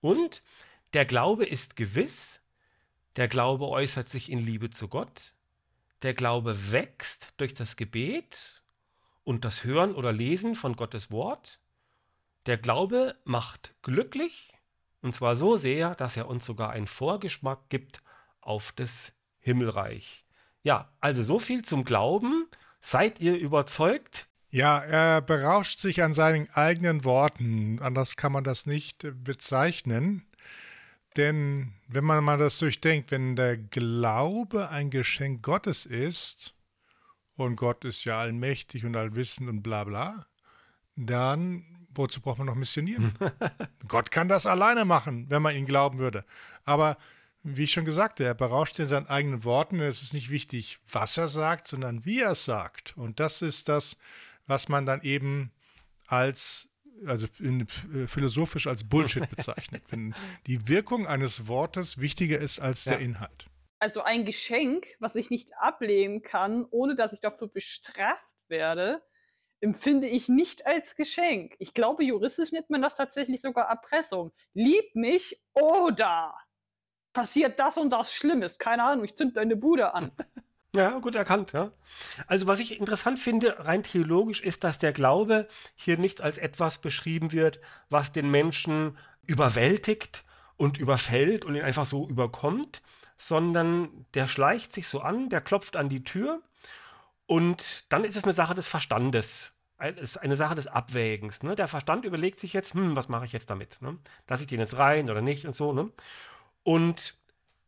[0.00, 0.44] Und
[0.92, 2.40] der Glaube ist gewiss,
[3.16, 5.34] der Glaube äußert sich in Liebe zu Gott,
[6.02, 8.62] der Glaube wächst durch das Gebet
[9.24, 11.58] und das Hören oder Lesen von Gottes Wort.
[12.46, 14.56] Der Glaube macht glücklich,
[15.02, 18.02] und zwar so sehr, dass er uns sogar einen Vorgeschmack gibt
[18.40, 19.15] auf das
[19.46, 20.24] Himmelreich.
[20.64, 22.48] Ja, also so viel zum Glauben.
[22.80, 24.26] Seid ihr überzeugt?
[24.50, 27.78] Ja, er berauscht sich an seinen eigenen Worten.
[27.80, 30.26] Anders kann man das nicht bezeichnen.
[31.16, 36.52] Denn wenn man mal das durchdenkt, wenn der Glaube ein Geschenk Gottes ist,
[37.36, 40.26] und Gott ist ja allmächtig und allwissend und bla bla,
[40.96, 43.14] dann wozu braucht man noch missionieren?
[43.88, 46.24] Gott kann das alleine machen, wenn man ihn glauben würde.
[46.64, 46.96] Aber
[47.46, 49.80] wie ich schon gesagt, er berauscht in seinen eigenen Worten.
[49.80, 52.96] Es ist nicht wichtig, was er sagt, sondern wie er es sagt.
[52.96, 53.96] Und das ist das,
[54.46, 55.52] was man dann eben
[56.06, 56.68] als
[57.06, 60.14] also in, philosophisch als Bullshit bezeichnet, wenn
[60.46, 62.92] die Wirkung eines Wortes wichtiger ist als ja.
[62.92, 63.46] der Inhalt.
[63.78, 69.02] Also ein Geschenk, was ich nicht ablehnen kann, ohne dass ich dafür bestraft werde,
[69.60, 71.54] empfinde ich nicht als Geschenk.
[71.58, 74.32] Ich glaube, juristisch nennt man das tatsächlich sogar Erpressung.
[74.54, 76.34] Lieb mich oder
[77.16, 78.58] passiert das und das Schlimmes.
[78.58, 80.12] Keine Ahnung, ich zünd deine Bude an.
[80.74, 81.72] Ja, gut erkannt, ja.
[82.26, 86.82] Also was ich interessant finde, rein theologisch, ist, dass der Glaube hier nicht als etwas
[86.82, 90.24] beschrieben wird, was den Menschen überwältigt
[90.58, 92.82] und überfällt und ihn einfach so überkommt,
[93.16, 96.42] sondern der schleicht sich so an, der klopft an die Tür
[97.24, 99.54] und dann ist es eine Sache des Verstandes.
[99.78, 101.42] Es ist eine Sache des Abwägens.
[101.42, 101.56] Ne?
[101.56, 103.80] Der Verstand überlegt sich jetzt, hm, was mache ich jetzt damit?
[103.80, 103.96] Ne?
[104.28, 105.72] Lasse ich den jetzt rein oder nicht und so.
[105.72, 105.90] Ne?
[106.66, 107.16] Und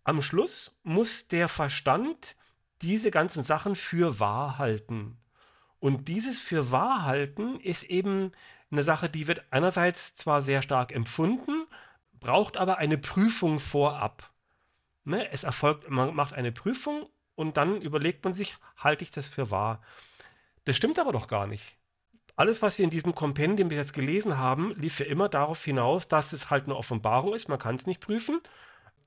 [0.02, 2.34] am Schluss muss der Verstand
[2.82, 5.16] diese ganzen Sachen für wahr halten.
[5.78, 8.32] Und dieses für wahr halten ist eben
[8.72, 11.68] eine Sache, die wird einerseits zwar sehr stark empfunden,
[12.18, 14.32] braucht aber eine Prüfung vorab.
[15.04, 15.30] Ne?
[15.30, 19.52] Es erfolgt, man macht eine Prüfung und dann überlegt man sich, halte ich das für
[19.52, 19.80] wahr?
[20.64, 21.76] Das stimmt aber doch gar nicht.
[22.34, 26.08] Alles, was wir in diesem Kompendium bis jetzt gelesen haben, lief ja immer darauf hinaus,
[26.08, 28.40] dass es halt eine Offenbarung ist, man kann es nicht prüfen.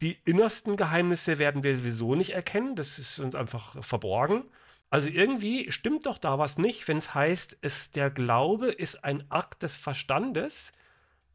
[0.01, 4.45] Die innersten Geheimnisse werden wir sowieso nicht erkennen, das ist uns einfach verborgen.
[4.89, 7.57] Also irgendwie stimmt doch da was nicht, wenn es heißt,
[7.95, 10.73] der Glaube ist ein Akt des Verstandes.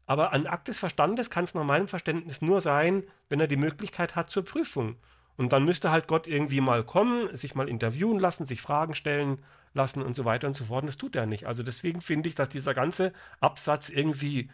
[0.05, 3.57] Aber ein Akt des Verstandes kann es nach meinem Verständnis nur sein, wenn er die
[3.57, 4.97] Möglichkeit hat zur Prüfung.
[5.37, 9.39] Und dann müsste halt Gott irgendwie mal kommen, sich mal interviewen lassen, sich Fragen stellen
[9.73, 10.83] lassen und so weiter und so fort.
[10.83, 11.45] Und das tut er nicht.
[11.45, 14.49] Also deswegen finde ich, dass dieser ganze Absatz irgendwie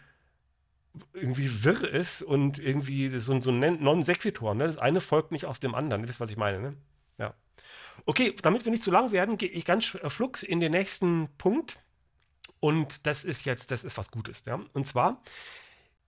[1.12, 4.54] irgendwie wirr ist und irgendwie so, so ein non sequitur.
[4.54, 4.66] Ne?
[4.66, 6.02] Das eine folgt nicht aus dem anderen.
[6.02, 6.76] Ihr wisst, was ich meine, ne?
[7.18, 7.34] Ja.
[8.06, 11.78] Okay, damit wir nicht zu lang werden, gehe ich ganz flugs in den nächsten Punkt.
[12.60, 14.44] Und das ist jetzt, das ist was Gutes.
[14.46, 14.60] Ja?
[14.72, 15.22] Und zwar,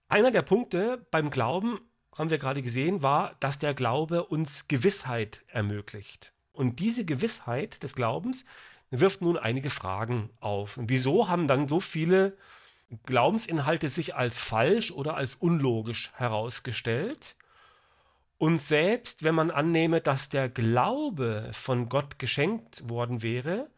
[0.07, 1.79] einer der Punkte beim Glauben,
[2.15, 6.33] haben wir gerade gesehen, war, dass der Glaube uns Gewissheit ermöglicht.
[6.51, 8.45] Und diese Gewissheit des Glaubens
[8.89, 10.77] wirft nun einige Fragen auf.
[10.77, 12.35] Und wieso haben dann so viele
[13.05, 17.35] Glaubensinhalte sich als falsch oder als unlogisch herausgestellt?
[18.37, 23.69] Und selbst wenn man annehme, dass der Glaube von Gott geschenkt worden wäre,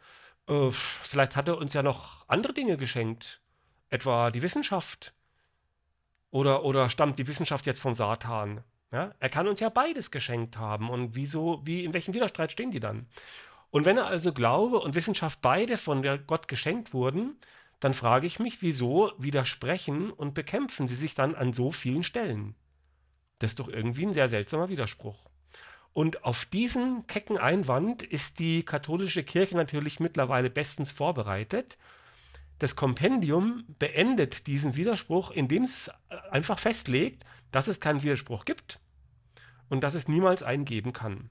[0.48, 3.42] äh, vielleicht hat er uns ja noch andere Dinge geschenkt,
[3.90, 5.14] etwa die Wissenschaft.
[6.32, 8.64] Oder, oder stammt die Wissenschaft jetzt von Satan?
[8.92, 9.14] Ja?
[9.20, 10.90] Er kann uns ja beides geschenkt haben.
[10.90, 13.08] Und wieso, wie, in welchem Widerstreit stehen die dann?
[13.72, 17.38] Und wenn er also Glaube und Wissenschaft beide von Gott geschenkt wurden,
[17.80, 22.56] dann frage ich mich, wieso widersprechen und bekämpfen sie sich dann an so vielen Stellen?
[23.40, 25.30] Das ist doch irgendwie ein sehr seltsamer Widerspruch.
[25.94, 31.78] Und auf diesen kecken Einwand ist die katholische Kirche natürlich mittlerweile bestens vorbereitet.
[32.60, 35.90] Das Kompendium beendet diesen Widerspruch, indem es
[36.30, 38.80] einfach festlegt, dass es keinen Widerspruch gibt
[39.70, 41.30] und dass es niemals einen geben kann.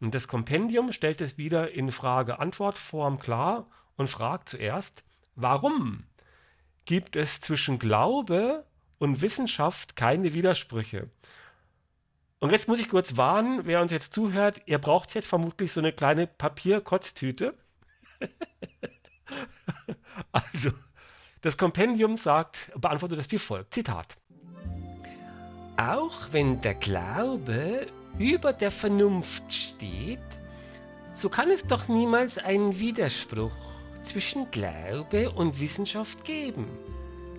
[0.00, 5.02] Und das Kompendium stellt es wieder in Frage-Antwort-Form klar und fragt zuerst,
[5.38, 6.04] warum
[6.84, 8.64] gibt es zwischen Glaube
[8.98, 11.08] und Wissenschaft keine Widersprüche?
[12.40, 15.80] Und jetzt muss ich kurz warnen, wer uns jetzt zuhört, ihr braucht jetzt vermutlich so
[15.80, 17.54] eine kleine Papierkotztüte.
[20.32, 20.70] also,
[21.40, 24.16] das Kompendium sagt, beantwortet das wie folgt: Zitat.
[25.76, 27.86] Auch wenn der Glaube
[28.18, 30.18] über der Vernunft steht,
[31.12, 33.67] so kann es doch niemals einen Widerspruch
[34.08, 36.66] zwischen Glaube und Wissenschaft geben.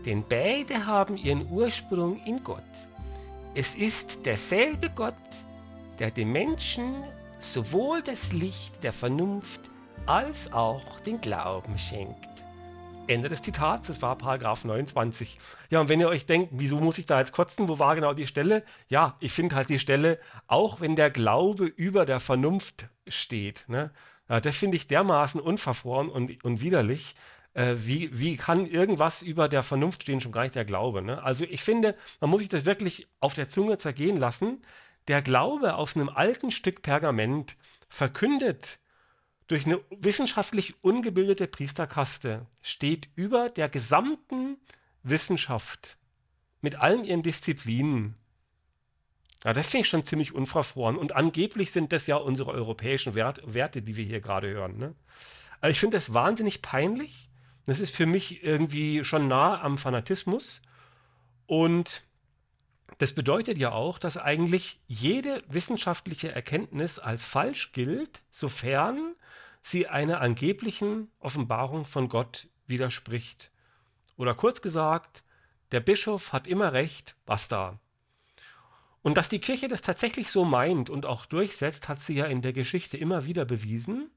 [0.05, 2.63] Denn beide haben ihren Ursprung in Gott.
[3.55, 5.13] Es ist derselbe Gott,
[5.97, 6.95] der dem Menschen
[7.39, 9.61] sowohl das Licht der Vernunft
[10.05, 12.29] als auch den Glauben schenkt.
[13.07, 15.39] Ende des Zitats, das war Paragraph 29.
[15.71, 18.13] Ja, und wenn ihr euch denkt, wieso muss ich da jetzt kotzen, wo war genau
[18.13, 18.63] die Stelle?
[18.87, 23.65] Ja, ich finde halt die Stelle, auch wenn der Glaube über der Vernunft steht.
[23.67, 23.89] Ne?
[24.29, 27.15] Ja, das finde ich dermaßen unverfroren und, und widerlich.
[27.53, 31.01] Äh, wie, wie kann irgendwas über der Vernunft stehen, schon gar nicht der Glaube?
[31.01, 31.21] Ne?
[31.23, 34.61] Also ich finde, man muss sich das wirklich auf der Zunge zergehen lassen.
[35.07, 37.57] Der Glaube aus einem alten Stück Pergament
[37.89, 38.79] verkündet
[39.47, 44.57] durch eine wissenschaftlich ungebildete Priesterkaste steht über der gesamten
[45.01, 45.97] Wissenschaft
[46.61, 48.15] mit allen ihren Disziplinen.
[49.43, 50.97] Ja, das finde ich schon ziemlich unverfroren.
[50.97, 54.77] Und angeblich sind das ja unsere europäischen Wert, Werte, die wir hier gerade hören.
[54.77, 54.95] Ne?
[55.61, 57.29] Also ich finde das wahnsinnig peinlich
[57.69, 60.63] das ist für mich irgendwie schon nah am Fanatismus.
[61.45, 62.07] Und
[62.97, 69.13] das bedeutet ja auch, dass eigentlich jede wissenschaftliche Erkenntnis als falsch gilt, sofern
[69.61, 73.51] sie einer angeblichen Offenbarung von Gott widerspricht.
[74.17, 75.23] Oder kurz gesagt,
[75.71, 77.79] der Bischof hat immer recht, basta.
[79.01, 82.41] Und dass die Kirche das tatsächlich so meint und auch durchsetzt, hat sie ja in
[82.41, 84.09] der Geschichte immer wieder bewiesen.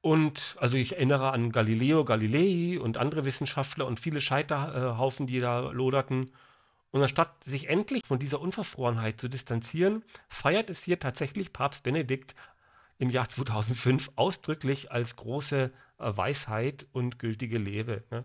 [0.00, 5.70] Und also ich erinnere an Galileo Galilei und andere Wissenschaftler und viele Scheiterhaufen, die da
[5.70, 6.32] loderten.
[6.90, 12.34] Und anstatt sich endlich von dieser Unverfrorenheit zu distanzieren, feiert es hier tatsächlich Papst Benedikt
[12.98, 18.04] im Jahr 2005 ausdrücklich als große Weisheit und gültige Lehre.
[18.10, 18.24] Ne?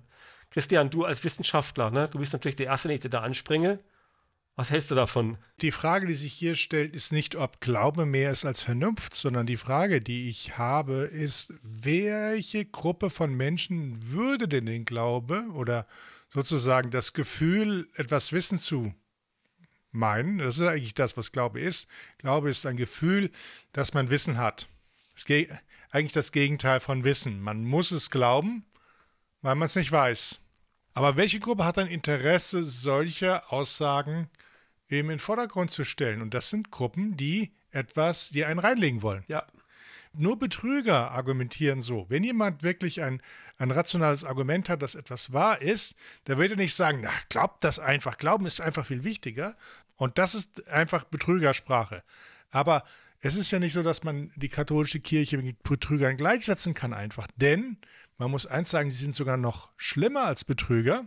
[0.49, 3.77] Christian, du als Wissenschaftler, ne, du bist natürlich der Erste, den ich dir da anspringe.
[4.55, 5.37] Was hältst du davon?
[5.61, 9.45] Die Frage, die sich hier stellt, ist nicht, ob Glaube mehr ist als Vernunft, sondern
[9.45, 15.87] die Frage, die ich habe, ist, welche Gruppe von Menschen würde denn den Glaube oder
[16.33, 18.93] sozusagen das Gefühl, etwas wissen zu
[19.91, 20.39] meinen?
[20.39, 21.89] Das ist eigentlich das, was Glaube ist.
[22.17, 23.31] Glaube ist ein Gefühl,
[23.71, 24.67] dass man Wissen hat.
[25.15, 25.25] Das
[25.91, 27.41] eigentlich das Gegenteil von Wissen.
[27.41, 28.65] Man muss es glauben,
[29.41, 30.39] weil man es nicht weiß.
[30.93, 34.29] Aber welche Gruppe hat ein Interesse, solche Aussagen
[34.91, 36.21] eben in den Vordergrund zu stellen.
[36.21, 39.23] Und das sind Gruppen, die etwas, die einen reinlegen wollen.
[39.27, 39.45] Ja.
[40.13, 42.05] Nur Betrüger argumentieren so.
[42.09, 43.21] Wenn jemand wirklich ein,
[43.57, 47.63] ein rationales Argument hat, dass etwas wahr ist, dann wird er nicht sagen, na, glaubt
[47.63, 48.17] das einfach.
[48.17, 49.55] Glauben ist einfach viel wichtiger.
[49.95, 52.03] Und das ist einfach Betrügersprache.
[52.49, 52.83] Aber
[53.21, 57.27] es ist ja nicht so, dass man die katholische Kirche mit Betrügern gleichsetzen kann einfach.
[57.37, 57.77] Denn,
[58.17, 61.05] man muss eins sagen, sie sind sogar noch schlimmer als Betrüger.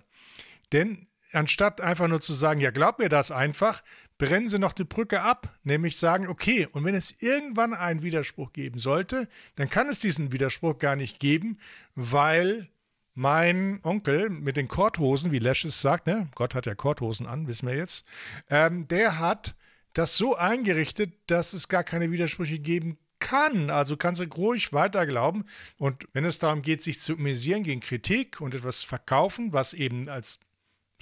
[0.73, 3.83] Denn anstatt einfach nur zu sagen, ja, glaub mir das einfach,
[4.19, 8.53] brennen sie noch die Brücke ab, nämlich sagen, okay, und wenn es irgendwann einen Widerspruch
[8.53, 11.59] geben sollte, dann kann es diesen Widerspruch gar nicht geben,
[11.95, 12.69] weil
[13.15, 17.47] mein Onkel mit den Korthosen, wie Lesch es sagt, ne, Gott hat ja Korthosen an,
[17.47, 18.07] wissen wir jetzt,
[18.51, 19.55] ähm, der hat
[19.93, 23.71] das so eingerichtet, dass es gar keine Widersprüche geben kann.
[23.71, 25.45] Also kannst du ruhig weiter glauben.
[25.79, 30.09] Und wenn es darum geht, sich zu amüsieren gegen Kritik und etwas verkaufen, was eben
[30.09, 30.41] als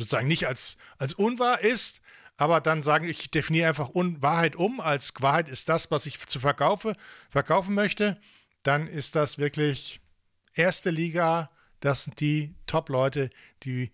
[0.03, 2.03] sozusagen nicht als, als unwahr ist,
[2.37, 6.41] aber dann sagen, ich definiere einfach Unwahrheit um, als Wahrheit ist das, was ich zu
[6.41, 6.95] verkaufe,
[7.29, 8.21] verkaufen möchte,
[8.63, 10.01] dann ist das wirklich
[10.55, 11.51] erste Liga.
[11.81, 13.31] Das sind die Top-Leute,
[13.63, 13.93] die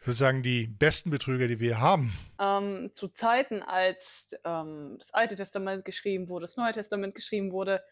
[0.00, 2.12] sozusagen die besten Betrüger, die wir haben.
[2.38, 7.82] Ähm, zu Zeiten, als ähm, das Alte Testament geschrieben wurde, das Neue Testament geschrieben wurde,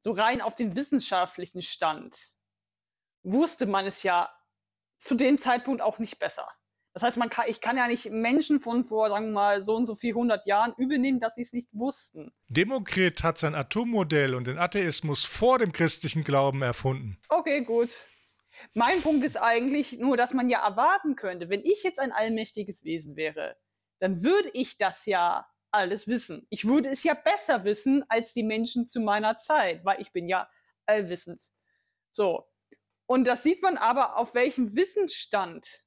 [0.00, 2.28] so rein auf den wissenschaftlichen Stand,
[3.22, 4.30] wusste man es ja
[4.96, 6.46] zu dem Zeitpunkt auch nicht besser.
[6.94, 9.74] Das heißt, man kann, ich kann ja nicht Menschen von vor, sagen wir mal, so
[9.74, 12.32] und so viel hundert Jahren übelnehmen, dass sie es nicht wussten.
[12.48, 17.18] Demokrit hat sein Atommodell und den Atheismus vor dem christlichen Glauben erfunden.
[17.28, 17.90] Okay, gut.
[18.74, 22.84] Mein Punkt ist eigentlich nur, dass man ja erwarten könnte, wenn ich jetzt ein allmächtiges
[22.84, 23.56] Wesen wäre,
[23.98, 26.46] dann würde ich das ja alles wissen.
[26.48, 30.28] Ich würde es ja besser wissen als die Menschen zu meiner Zeit, weil ich bin
[30.28, 30.48] ja
[30.86, 31.42] allwissend.
[32.12, 32.46] So.
[33.06, 35.83] Und das sieht man aber, auf welchem Wissensstand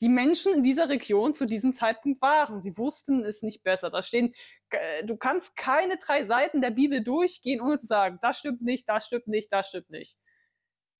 [0.00, 2.62] die Menschen in dieser Region zu diesem Zeitpunkt waren.
[2.62, 3.90] Sie wussten es nicht besser.
[3.90, 4.34] Da stehen,
[4.70, 8.88] äh, du kannst keine drei Seiten der Bibel durchgehen, ohne zu sagen, das stimmt nicht,
[8.88, 10.16] das stimmt nicht, das stimmt nicht.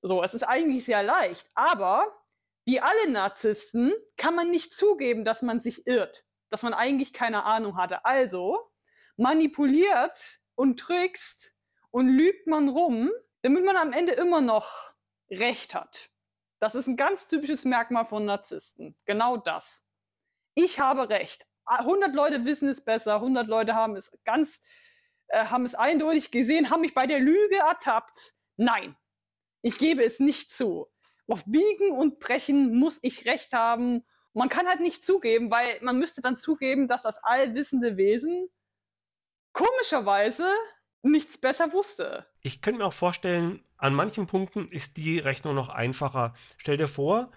[0.03, 1.51] So, es ist eigentlich sehr leicht.
[1.55, 2.07] Aber
[2.66, 7.44] wie alle Narzissten kann man nicht zugeben, dass man sich irrt, dass man eigentlich keine
[7.44, 8.05] Ahnung hatte.
[8.05, 8.70] Also
[9.16, 11.55] manipuliert und trickst
[11.90, 13.11] und lügt man rum,
[13.42, 14.94] damit man am Ende immer noch
[15.30, 16.09] Recht hat.
[16.61, 18.94] Das ist ein ganz typisches Merkmal von Narzissten.
[19.06, 19.82] Genau das.
[20.54, 21.46] Ich habe recht.
[21.64, 24.62] 100 Leute wissen es besser, 100 Leute haben es ganz,
[25.28, 28.34] äh, haben es eindeutig gesehen, haben mich bei der Lüge ertappt.
[28.56, 28.96] Nein,
[29.62, 30.88] ich gebe es nicht zu.
[31.28, 34.04] Auf Biegen und Brechen muss ich recht haben.
[34.32, 38.48] Man kann halt nicht zugeben, weil man müsste dann zugeben, dass das allwissende Wesen
[39.52, 40.52] komischerweise
[41.02, 42.26] nichts besser wusste.
[42.42, 46.34] Ich könnte mir auch vorstellen, an manchen Punkten ist die Rechnung noch einfacher.
[46.58, 47.30] Stell dir vor,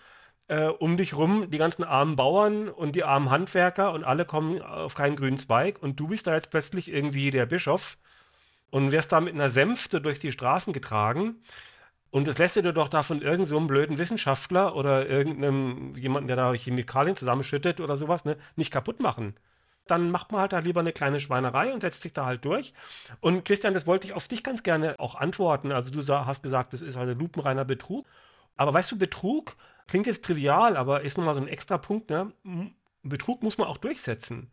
[0.47, 4.61] äh, um dich rum die ganzen armen Bauern und die armen Handwerker und alle kommen
[4.61, 7.97] auf keinen grünen Zweig und du bist da jetzt plötzlich irgendwie der Bischof
[8.69, 11.35] und wirst da mit einer Sänfte durch die Straßen getragen.
[12.11, 16.35] Und das lässt dir doch da von irgendeinem so blöden Wissenschaftler oder irgendeinem jemanden, der
[16.37, 19.35] da Chemikalien zusammenschüttet oder sowas, ne, nicht kaputt machen
[19.87, 22.73] dann macht man halt da lieber eine kleine Schweinerei und setzt sich da halt durch.
[23.19, 25.71] Und Christian, das wollte ich auf dich ganz gerne auch antworten.
[25.71, 28.07] Also du hast gesagt, das ist halt ein lupenreiner Betrug.
[28.55, 29.55] Aber weißt du, Betrug
[29.87, 32.09] klingt jetzt trivial, aber ist nochmal so ein extra Punkt.
[32.09, 32.31] Ne?
[33.03, 34.51] Betrug muss man auch durchsetzen.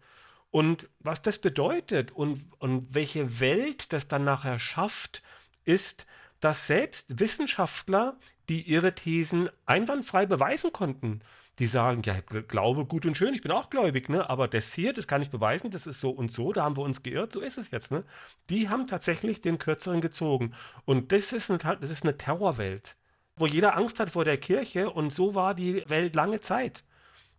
[0.51, 5.23] Und was das bedeutet und, und welche Welt das dann nachher schafft,
[5.65, 6.07] ist,
[6.41, 8.17] dass selbst Wissenschaftler,
[8.49, 11.21] die ihre Thesen einwandfrei beweisen konnten,
[11.61, 12.17] die sagen, ja,
[12.49, 14.29] Glaube gut und schön, ich bin auch gläubig, ne?
[14.29, 16.83] aber das hier, das kann ich beweisen, das ist so und so, da haben wir
[16.83, 17.93] uns geirrt, so ist es jetzt.
[17.93, 18.03] Ne?
[18.49, 20.55] Die haben tatsächlich den Kürzeren gezogen.
[20.87, 22.97] Und das ist, eine, das ist eine Terrorwelt,
[23.37, 26.83] wo jeder Angst hat vor der Kirche und so war die Welt lange Zeit.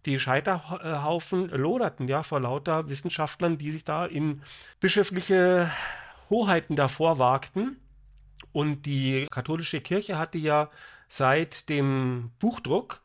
[0.06, 4.42] Die Scheiterhaufen loderten ja vor lauter Wissenschaftlern, die sich da in
[4.80, 5.72] bischöfliche
[6.30, 7.78] Hoheiten davor wagten.
[8.52, 10.70] Und die katholische Kirche hatte ja
[11.08, 13.02] seit dem Buchdruck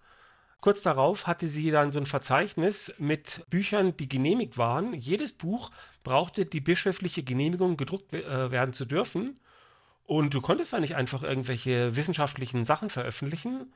[0.67, 4.95] Kurz darauf hatte sie dann so ein Verzeichnis mit Büchern, die genehmigt waren.
[4.95, 5.71] Jedes Buch
[6.03, 9.39] brauchte die bischöfliche Genehmigung, gedruckt äh, werden zu dürfen.
[10.03, 13.73] Und du konntest da nicht einfach irgendwelche wissenschaftlichen Sachen veröffentlichen,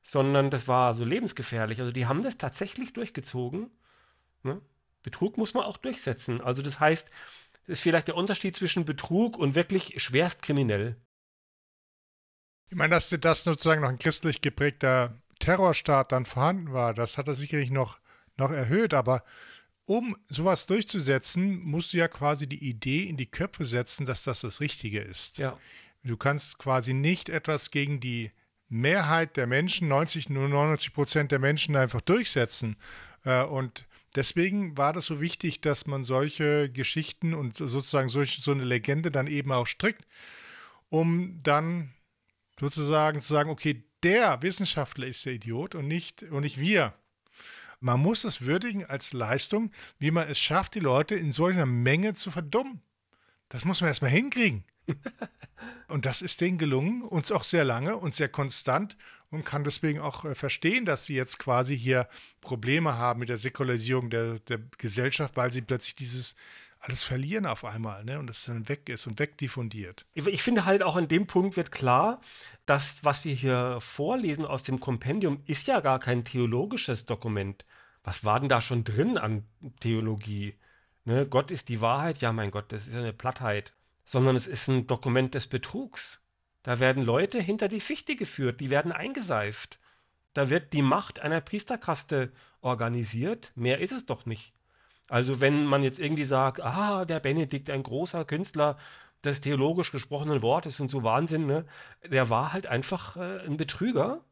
[0.00, 1.80] sondern das war so lebensgefährlich.
[1.80, 3.70] Also die haben das tatsächlich durchgezogen.
[4.42, 4.62] Ne?
[5.02, 6.40] Betrug muss man auch durchsetzen.
[6.40, 7.10] Also das heißt,
[7.66, 10.96] das ist vielleicht der Unterschied zwischen Betrug und wirklich schwerst kriminell.
[12.70, 17.26] Ich meine, dass das sozusagen noch ein christlich geprägter Terrorstaat dann vorhanden war, das hat
[17.26, 17.98] er sicherlich noch,
[18.36, 19.24] noch erhöht, aber
[19.84, 24.42] um sowas durchzusetzen, musst du ja quasi die Idee in die Köpfe setzen, dass das
[24.42, 25.38] das Richtige ist.
[25.38, 25.58] Ja.
[26.04, 28.30] Du kannst quasi nicht etwas gegen die
[28.68, 32.76] Mehrheit der Menschen, 90, nur 99 Prozent der Menschen einfach durchsetzen.
[33.24, 33.84] Äh, und
[34.14, 39.10] deswegen war das so wichtig, dass man solche Geschichten und sozusagen solch, so eine Legende
[39.10, 40.06] dann eben auch strickt,
[40.88, 41.92] um dann
[42.60, 46.94] sozusagen zu sagen, okay, der Wissenschaftler ist der Idiot und nicht, und nicht wir.
[47.80, 52.14] Man muss es würdigen als Leistung, wie man es schafft, die Leute in solcher Menge
[52.14, 52.80] zu verdummen.
[53.48, 54.64] Das muss man erstmal hinkriegen.
[55.88, 58.96] und das ist denen gelungen, uns auch sehr lange und sehr konstant
[59.30, 62.08] und kann deswegen auch äh, verstehen, dass sie jetzt quasi hier
[62.40, 66.36] Probleme haben mit der Säkularisierung der, der Gesellschaft, weil sie plötzlich dieses
[66.82, 68.18] alles verlieren auf einmal ne?
[68.18, 70.04] und es dann weg ist und wegdiffundiert.
[70.14, 72.20] Ich, ich finde halt auch an dem Punkt wird klar,
[72.66, 77.64] dass was wir hier vorlesen aus dem Kompendium ist ja gar kein theologisches Dokument.
[78.04, 79.46] Was war denn da schon drin an
[79.80, 80.54] Theologie?
[81.04, 81.26] Ne?
[81.26, 83.74] Gott ist die Wahrheit, ja mein Gott, das ist ja eine Plattheit.
[84.04, 86.24] Sondern es ist ein Dokument des Betrugs.
[86.62, 89.78] Da werden Leute hinter die Fichte geführt, die werden eingeseift.
[90.34, 93.52] Da wird die Macht einer Priesterkaste organisiert.
[93.54, 94.54] Mehr ist es doch nicht.
[95.08, 98.78] Also wenn man jetzt irgendwie sagt, ah, der Benedikt, ein großer Künstler
[99.24, 101.64] des theologisch gesprochenen Wortes und so Wahnsinn, ne?
[102.04, 104.24] der war halt einfach äh, ein Betrüger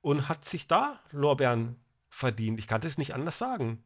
[0.00, 1.76] und hat sich da Lorbeeren
[2.08, 2.58] verdient.
[2.58, 3.82] Ich kann das nicht anders sagen.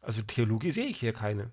[0.00, 1.52] Also Theologie sehe ich hier keine.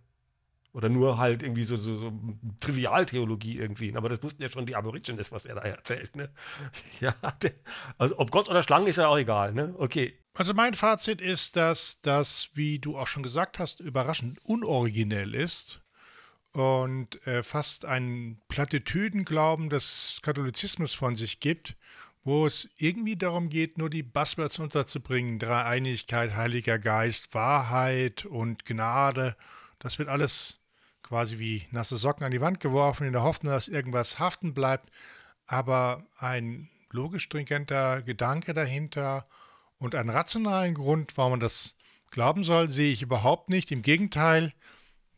[0.72, 2.14] Oder nur halt irgendwie so, so, so
[2.60, 3.96] Trivialtheologie irgendwie.
[3.96, 6.16] Aber das wussten ja schon die Aborigines, was er da erzählt.
[6.16, 6.30] Ne?
[7.00, 7.16] Ja,
[7.98, 9.54] also ob Gott oder Schlangen ist ja auch egal.
[9.54, 9.74] Ne?
[9.78, 10.14] Okay.
[10.36, 15.82] Also mein Fazit ist, dass das, wie du auch schon gesagt hast, überraschend unoriginell ist
[16.60, 21.76] und äh, fast einen Plattitüdenglauben des Katholizismus von sich gibt,
[22.24, 25.39] wo es irgendwie darum geht, nur die Buzzwords unterzubringen.
[25.39, 29.36] Dreieinigkeit, Heiliger Geist, Wahrheit und Gnade.
[29.80, 30.60] Das wird alles
[31.01, 34.89] quasi wie nasse Socken an die Wand geworfen, in der Hoffnung, dass irgendwas haften bleibt.
[35.47, 39.28] Aber ein logisch stringenter Gedanke dahinter
[39.78, 41.76] und einen rationalen Grund, warum man das
[42.12, 43.72] glauben soll, sehe ich überhaupt nicht.
[43.72, 44.53] Im Gegenteil,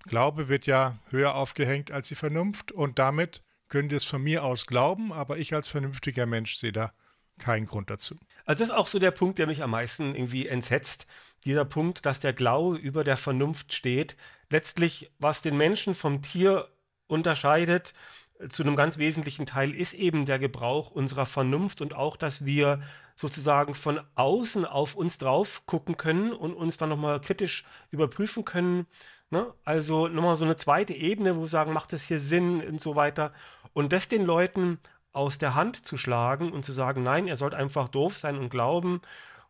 [0.03, 4.43] Glaube wird ja höher aufgehängt als die Vernunft und damit könnt ihr es von mir
[4.43, 6.91] aus glauben, aber ich als vernünftiger Mensch sehe da
[7.39, 8.15] keinen Grund dazu.
[8.45, 11.07] Also das ist auch so der Punkt, der mich am meisten irgendwie entsetzt.
[11.45, 14.15] Dieser Punkt, dass der Glaube über der Vernunft steht,
[14.49, 16.67] letztlich, was den Menschen vom Tier
[17.07, 17.93] unterscheidet,
[18.39, 22.45] äh, zu einem ganz wesentlichen Teil ist eben der Gebrauch unserer Vernunft und auch, dass
[22.45, 22.81] wir
[23.15, 28.87] sozusagen von außen auf uns drauf gucken können und uns dann nochmal kritisch überprüfen können.
[29.31, 29.51] Ne?
[29.63, 32.95] Also nochmal so eine zweite Ebene, wo wir sagen, macht das hier Sinn und so
[32.95, 33.31] weiter.
[33.73, 34.79] Und das den Leuten
[35.13, 38.49] aus der Hand zu schlagen und zu sagen, nein, ihr sollt einfach doof sein und
[38.49, 39.01] glauben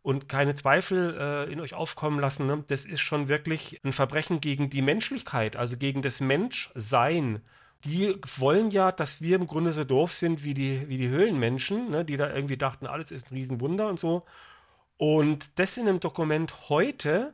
[0.03, 2.63] und keine Zweifel äh, in euch aufkommen lassen, ne?
[2.67, 7.41] das ist schon wirklich ein Verbrechen gegen die Menschlichkeit, also gegen das Menschsein.
[7.85, 11.91] Die wollen ja, dass wir im Grunde so doof sind wie die, wie die Höhlenmenschen,
[11.91, 12.05] ne?
[12.05, 14.23] die da irgendwie dachten, alles ist ein Riesenwunder und so.
[14.97, 17.33] Und das in einem Dokument heute,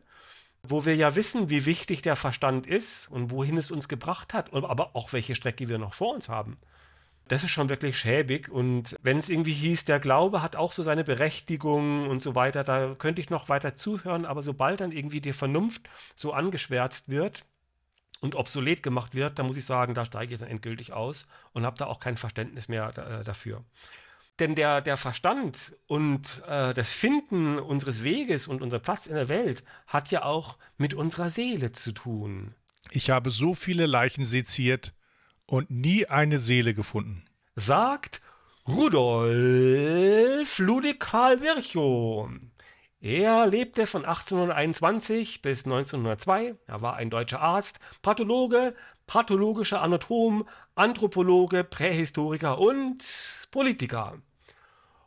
[0.70, 4.54] wo wir ja wissen, wie wichtig der Verstand ist und wohin es uns gebracht hat,
[4.54, 6.58] aber auch welche Strecke wir noch vor uns haben.
[7.28, 8.50] Das ist schon wirklich schäbig.
[8.50, 12.64] Und wenn es irgendwie hieß, der Glaube hat auch so seine Berechtigung und so weiter,
[12.64, 14.26] da könnte ich noch weiter zuhören.
[14.26, 17.46] Aber sobald dann irgendwie die Vernunft so angeschwärzt wird
[18.22, 21.66] und obsolet gemacht wird, dann muss ich sagen, da steige ich dann endgültig aus und
[21.66, 23.64] habe da auch kein Verständnis mehr äh, dafür.
[24.40, 29.30] Denn der, der Verstand und äh, das Finden unseres Weges und unser Platz in der
[29.30, 32.54] Welt hat ja auch mit unserer Seele zu tun.
[32.92, 34.94] Ich habe so viele Leichen seziert,
[35.48, 37.24] und nie eine Seele gefunden.
[37.56, 38.22] Sagt
[38.68, 42.30] Rudolf Ludwig Karl Virchow.
[43.00, 46.56] Er lebte von 1821 bis 1902.
[46.68, 48.76] Er war ein deutscher Arzt, Pathologe,
[49.08, 54.18] pathologischer Anatom, Anthropologe, Prähistoriker und Politiker.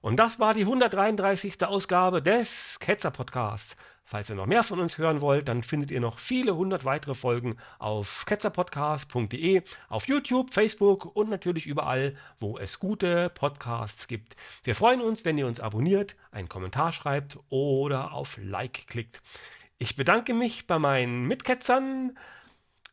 [0.00, 1.62] Und das war die 133.
[1.66, 3.76] Ausgabe des Ketzer Podcasts.
[4.10, 7.14] Falls ihr noch mehr von uns hören wollt, dann findet ihr noch viele hundert weitere
[7.14, 14.34] Folgen auf ketzerpodcast.de, auf YouTube, Facebook und natürlich überall, wo es gute Podcasts gibt.
[14.64, 19.22] Wir freuen uns, wenn ihr uns abonniert, einen Kommentar schreibt oder auf Like klickt.
[19.78, 22.16] Ich bedanke mich bei meinen Mitketzern.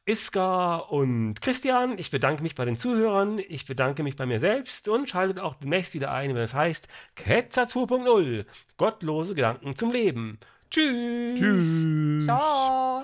[0.08, 2.00] Iska und Christian.
[2.00, 3.40] Ich bedanke mich bei den Zuhörern.
[3.50, 6.88] Ich bedanke mich bei mir selbst und schaltet auch demnächst wieder ein, wenn es heißt
[7.16, 8.46] Ketzer 2.0.
[8.78, 10.40] Gottlose Gedanken zum Leben.
[10.72, 11.40] Tschüss.
[11.40, 12.26] Tschüss.
[12.26, 13.04] Ciao.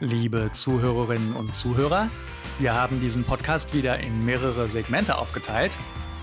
[0.00, 2.10] Liebe Zuhörerinnen und Zuhörer,
[2.58, 5.78] wir haben diesen Podcast wieder in mehrere Segmente aufgeteilt.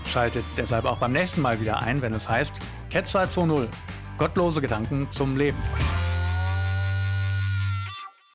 [0.06, 2.60] Schaltet deshalb auch beim nächsten Mal wieder ein, wenn es heißt
[2.90, 3.66] Ketzer 2.0.
[4.18, 5.56] Gottlose Gedanken zum Leben.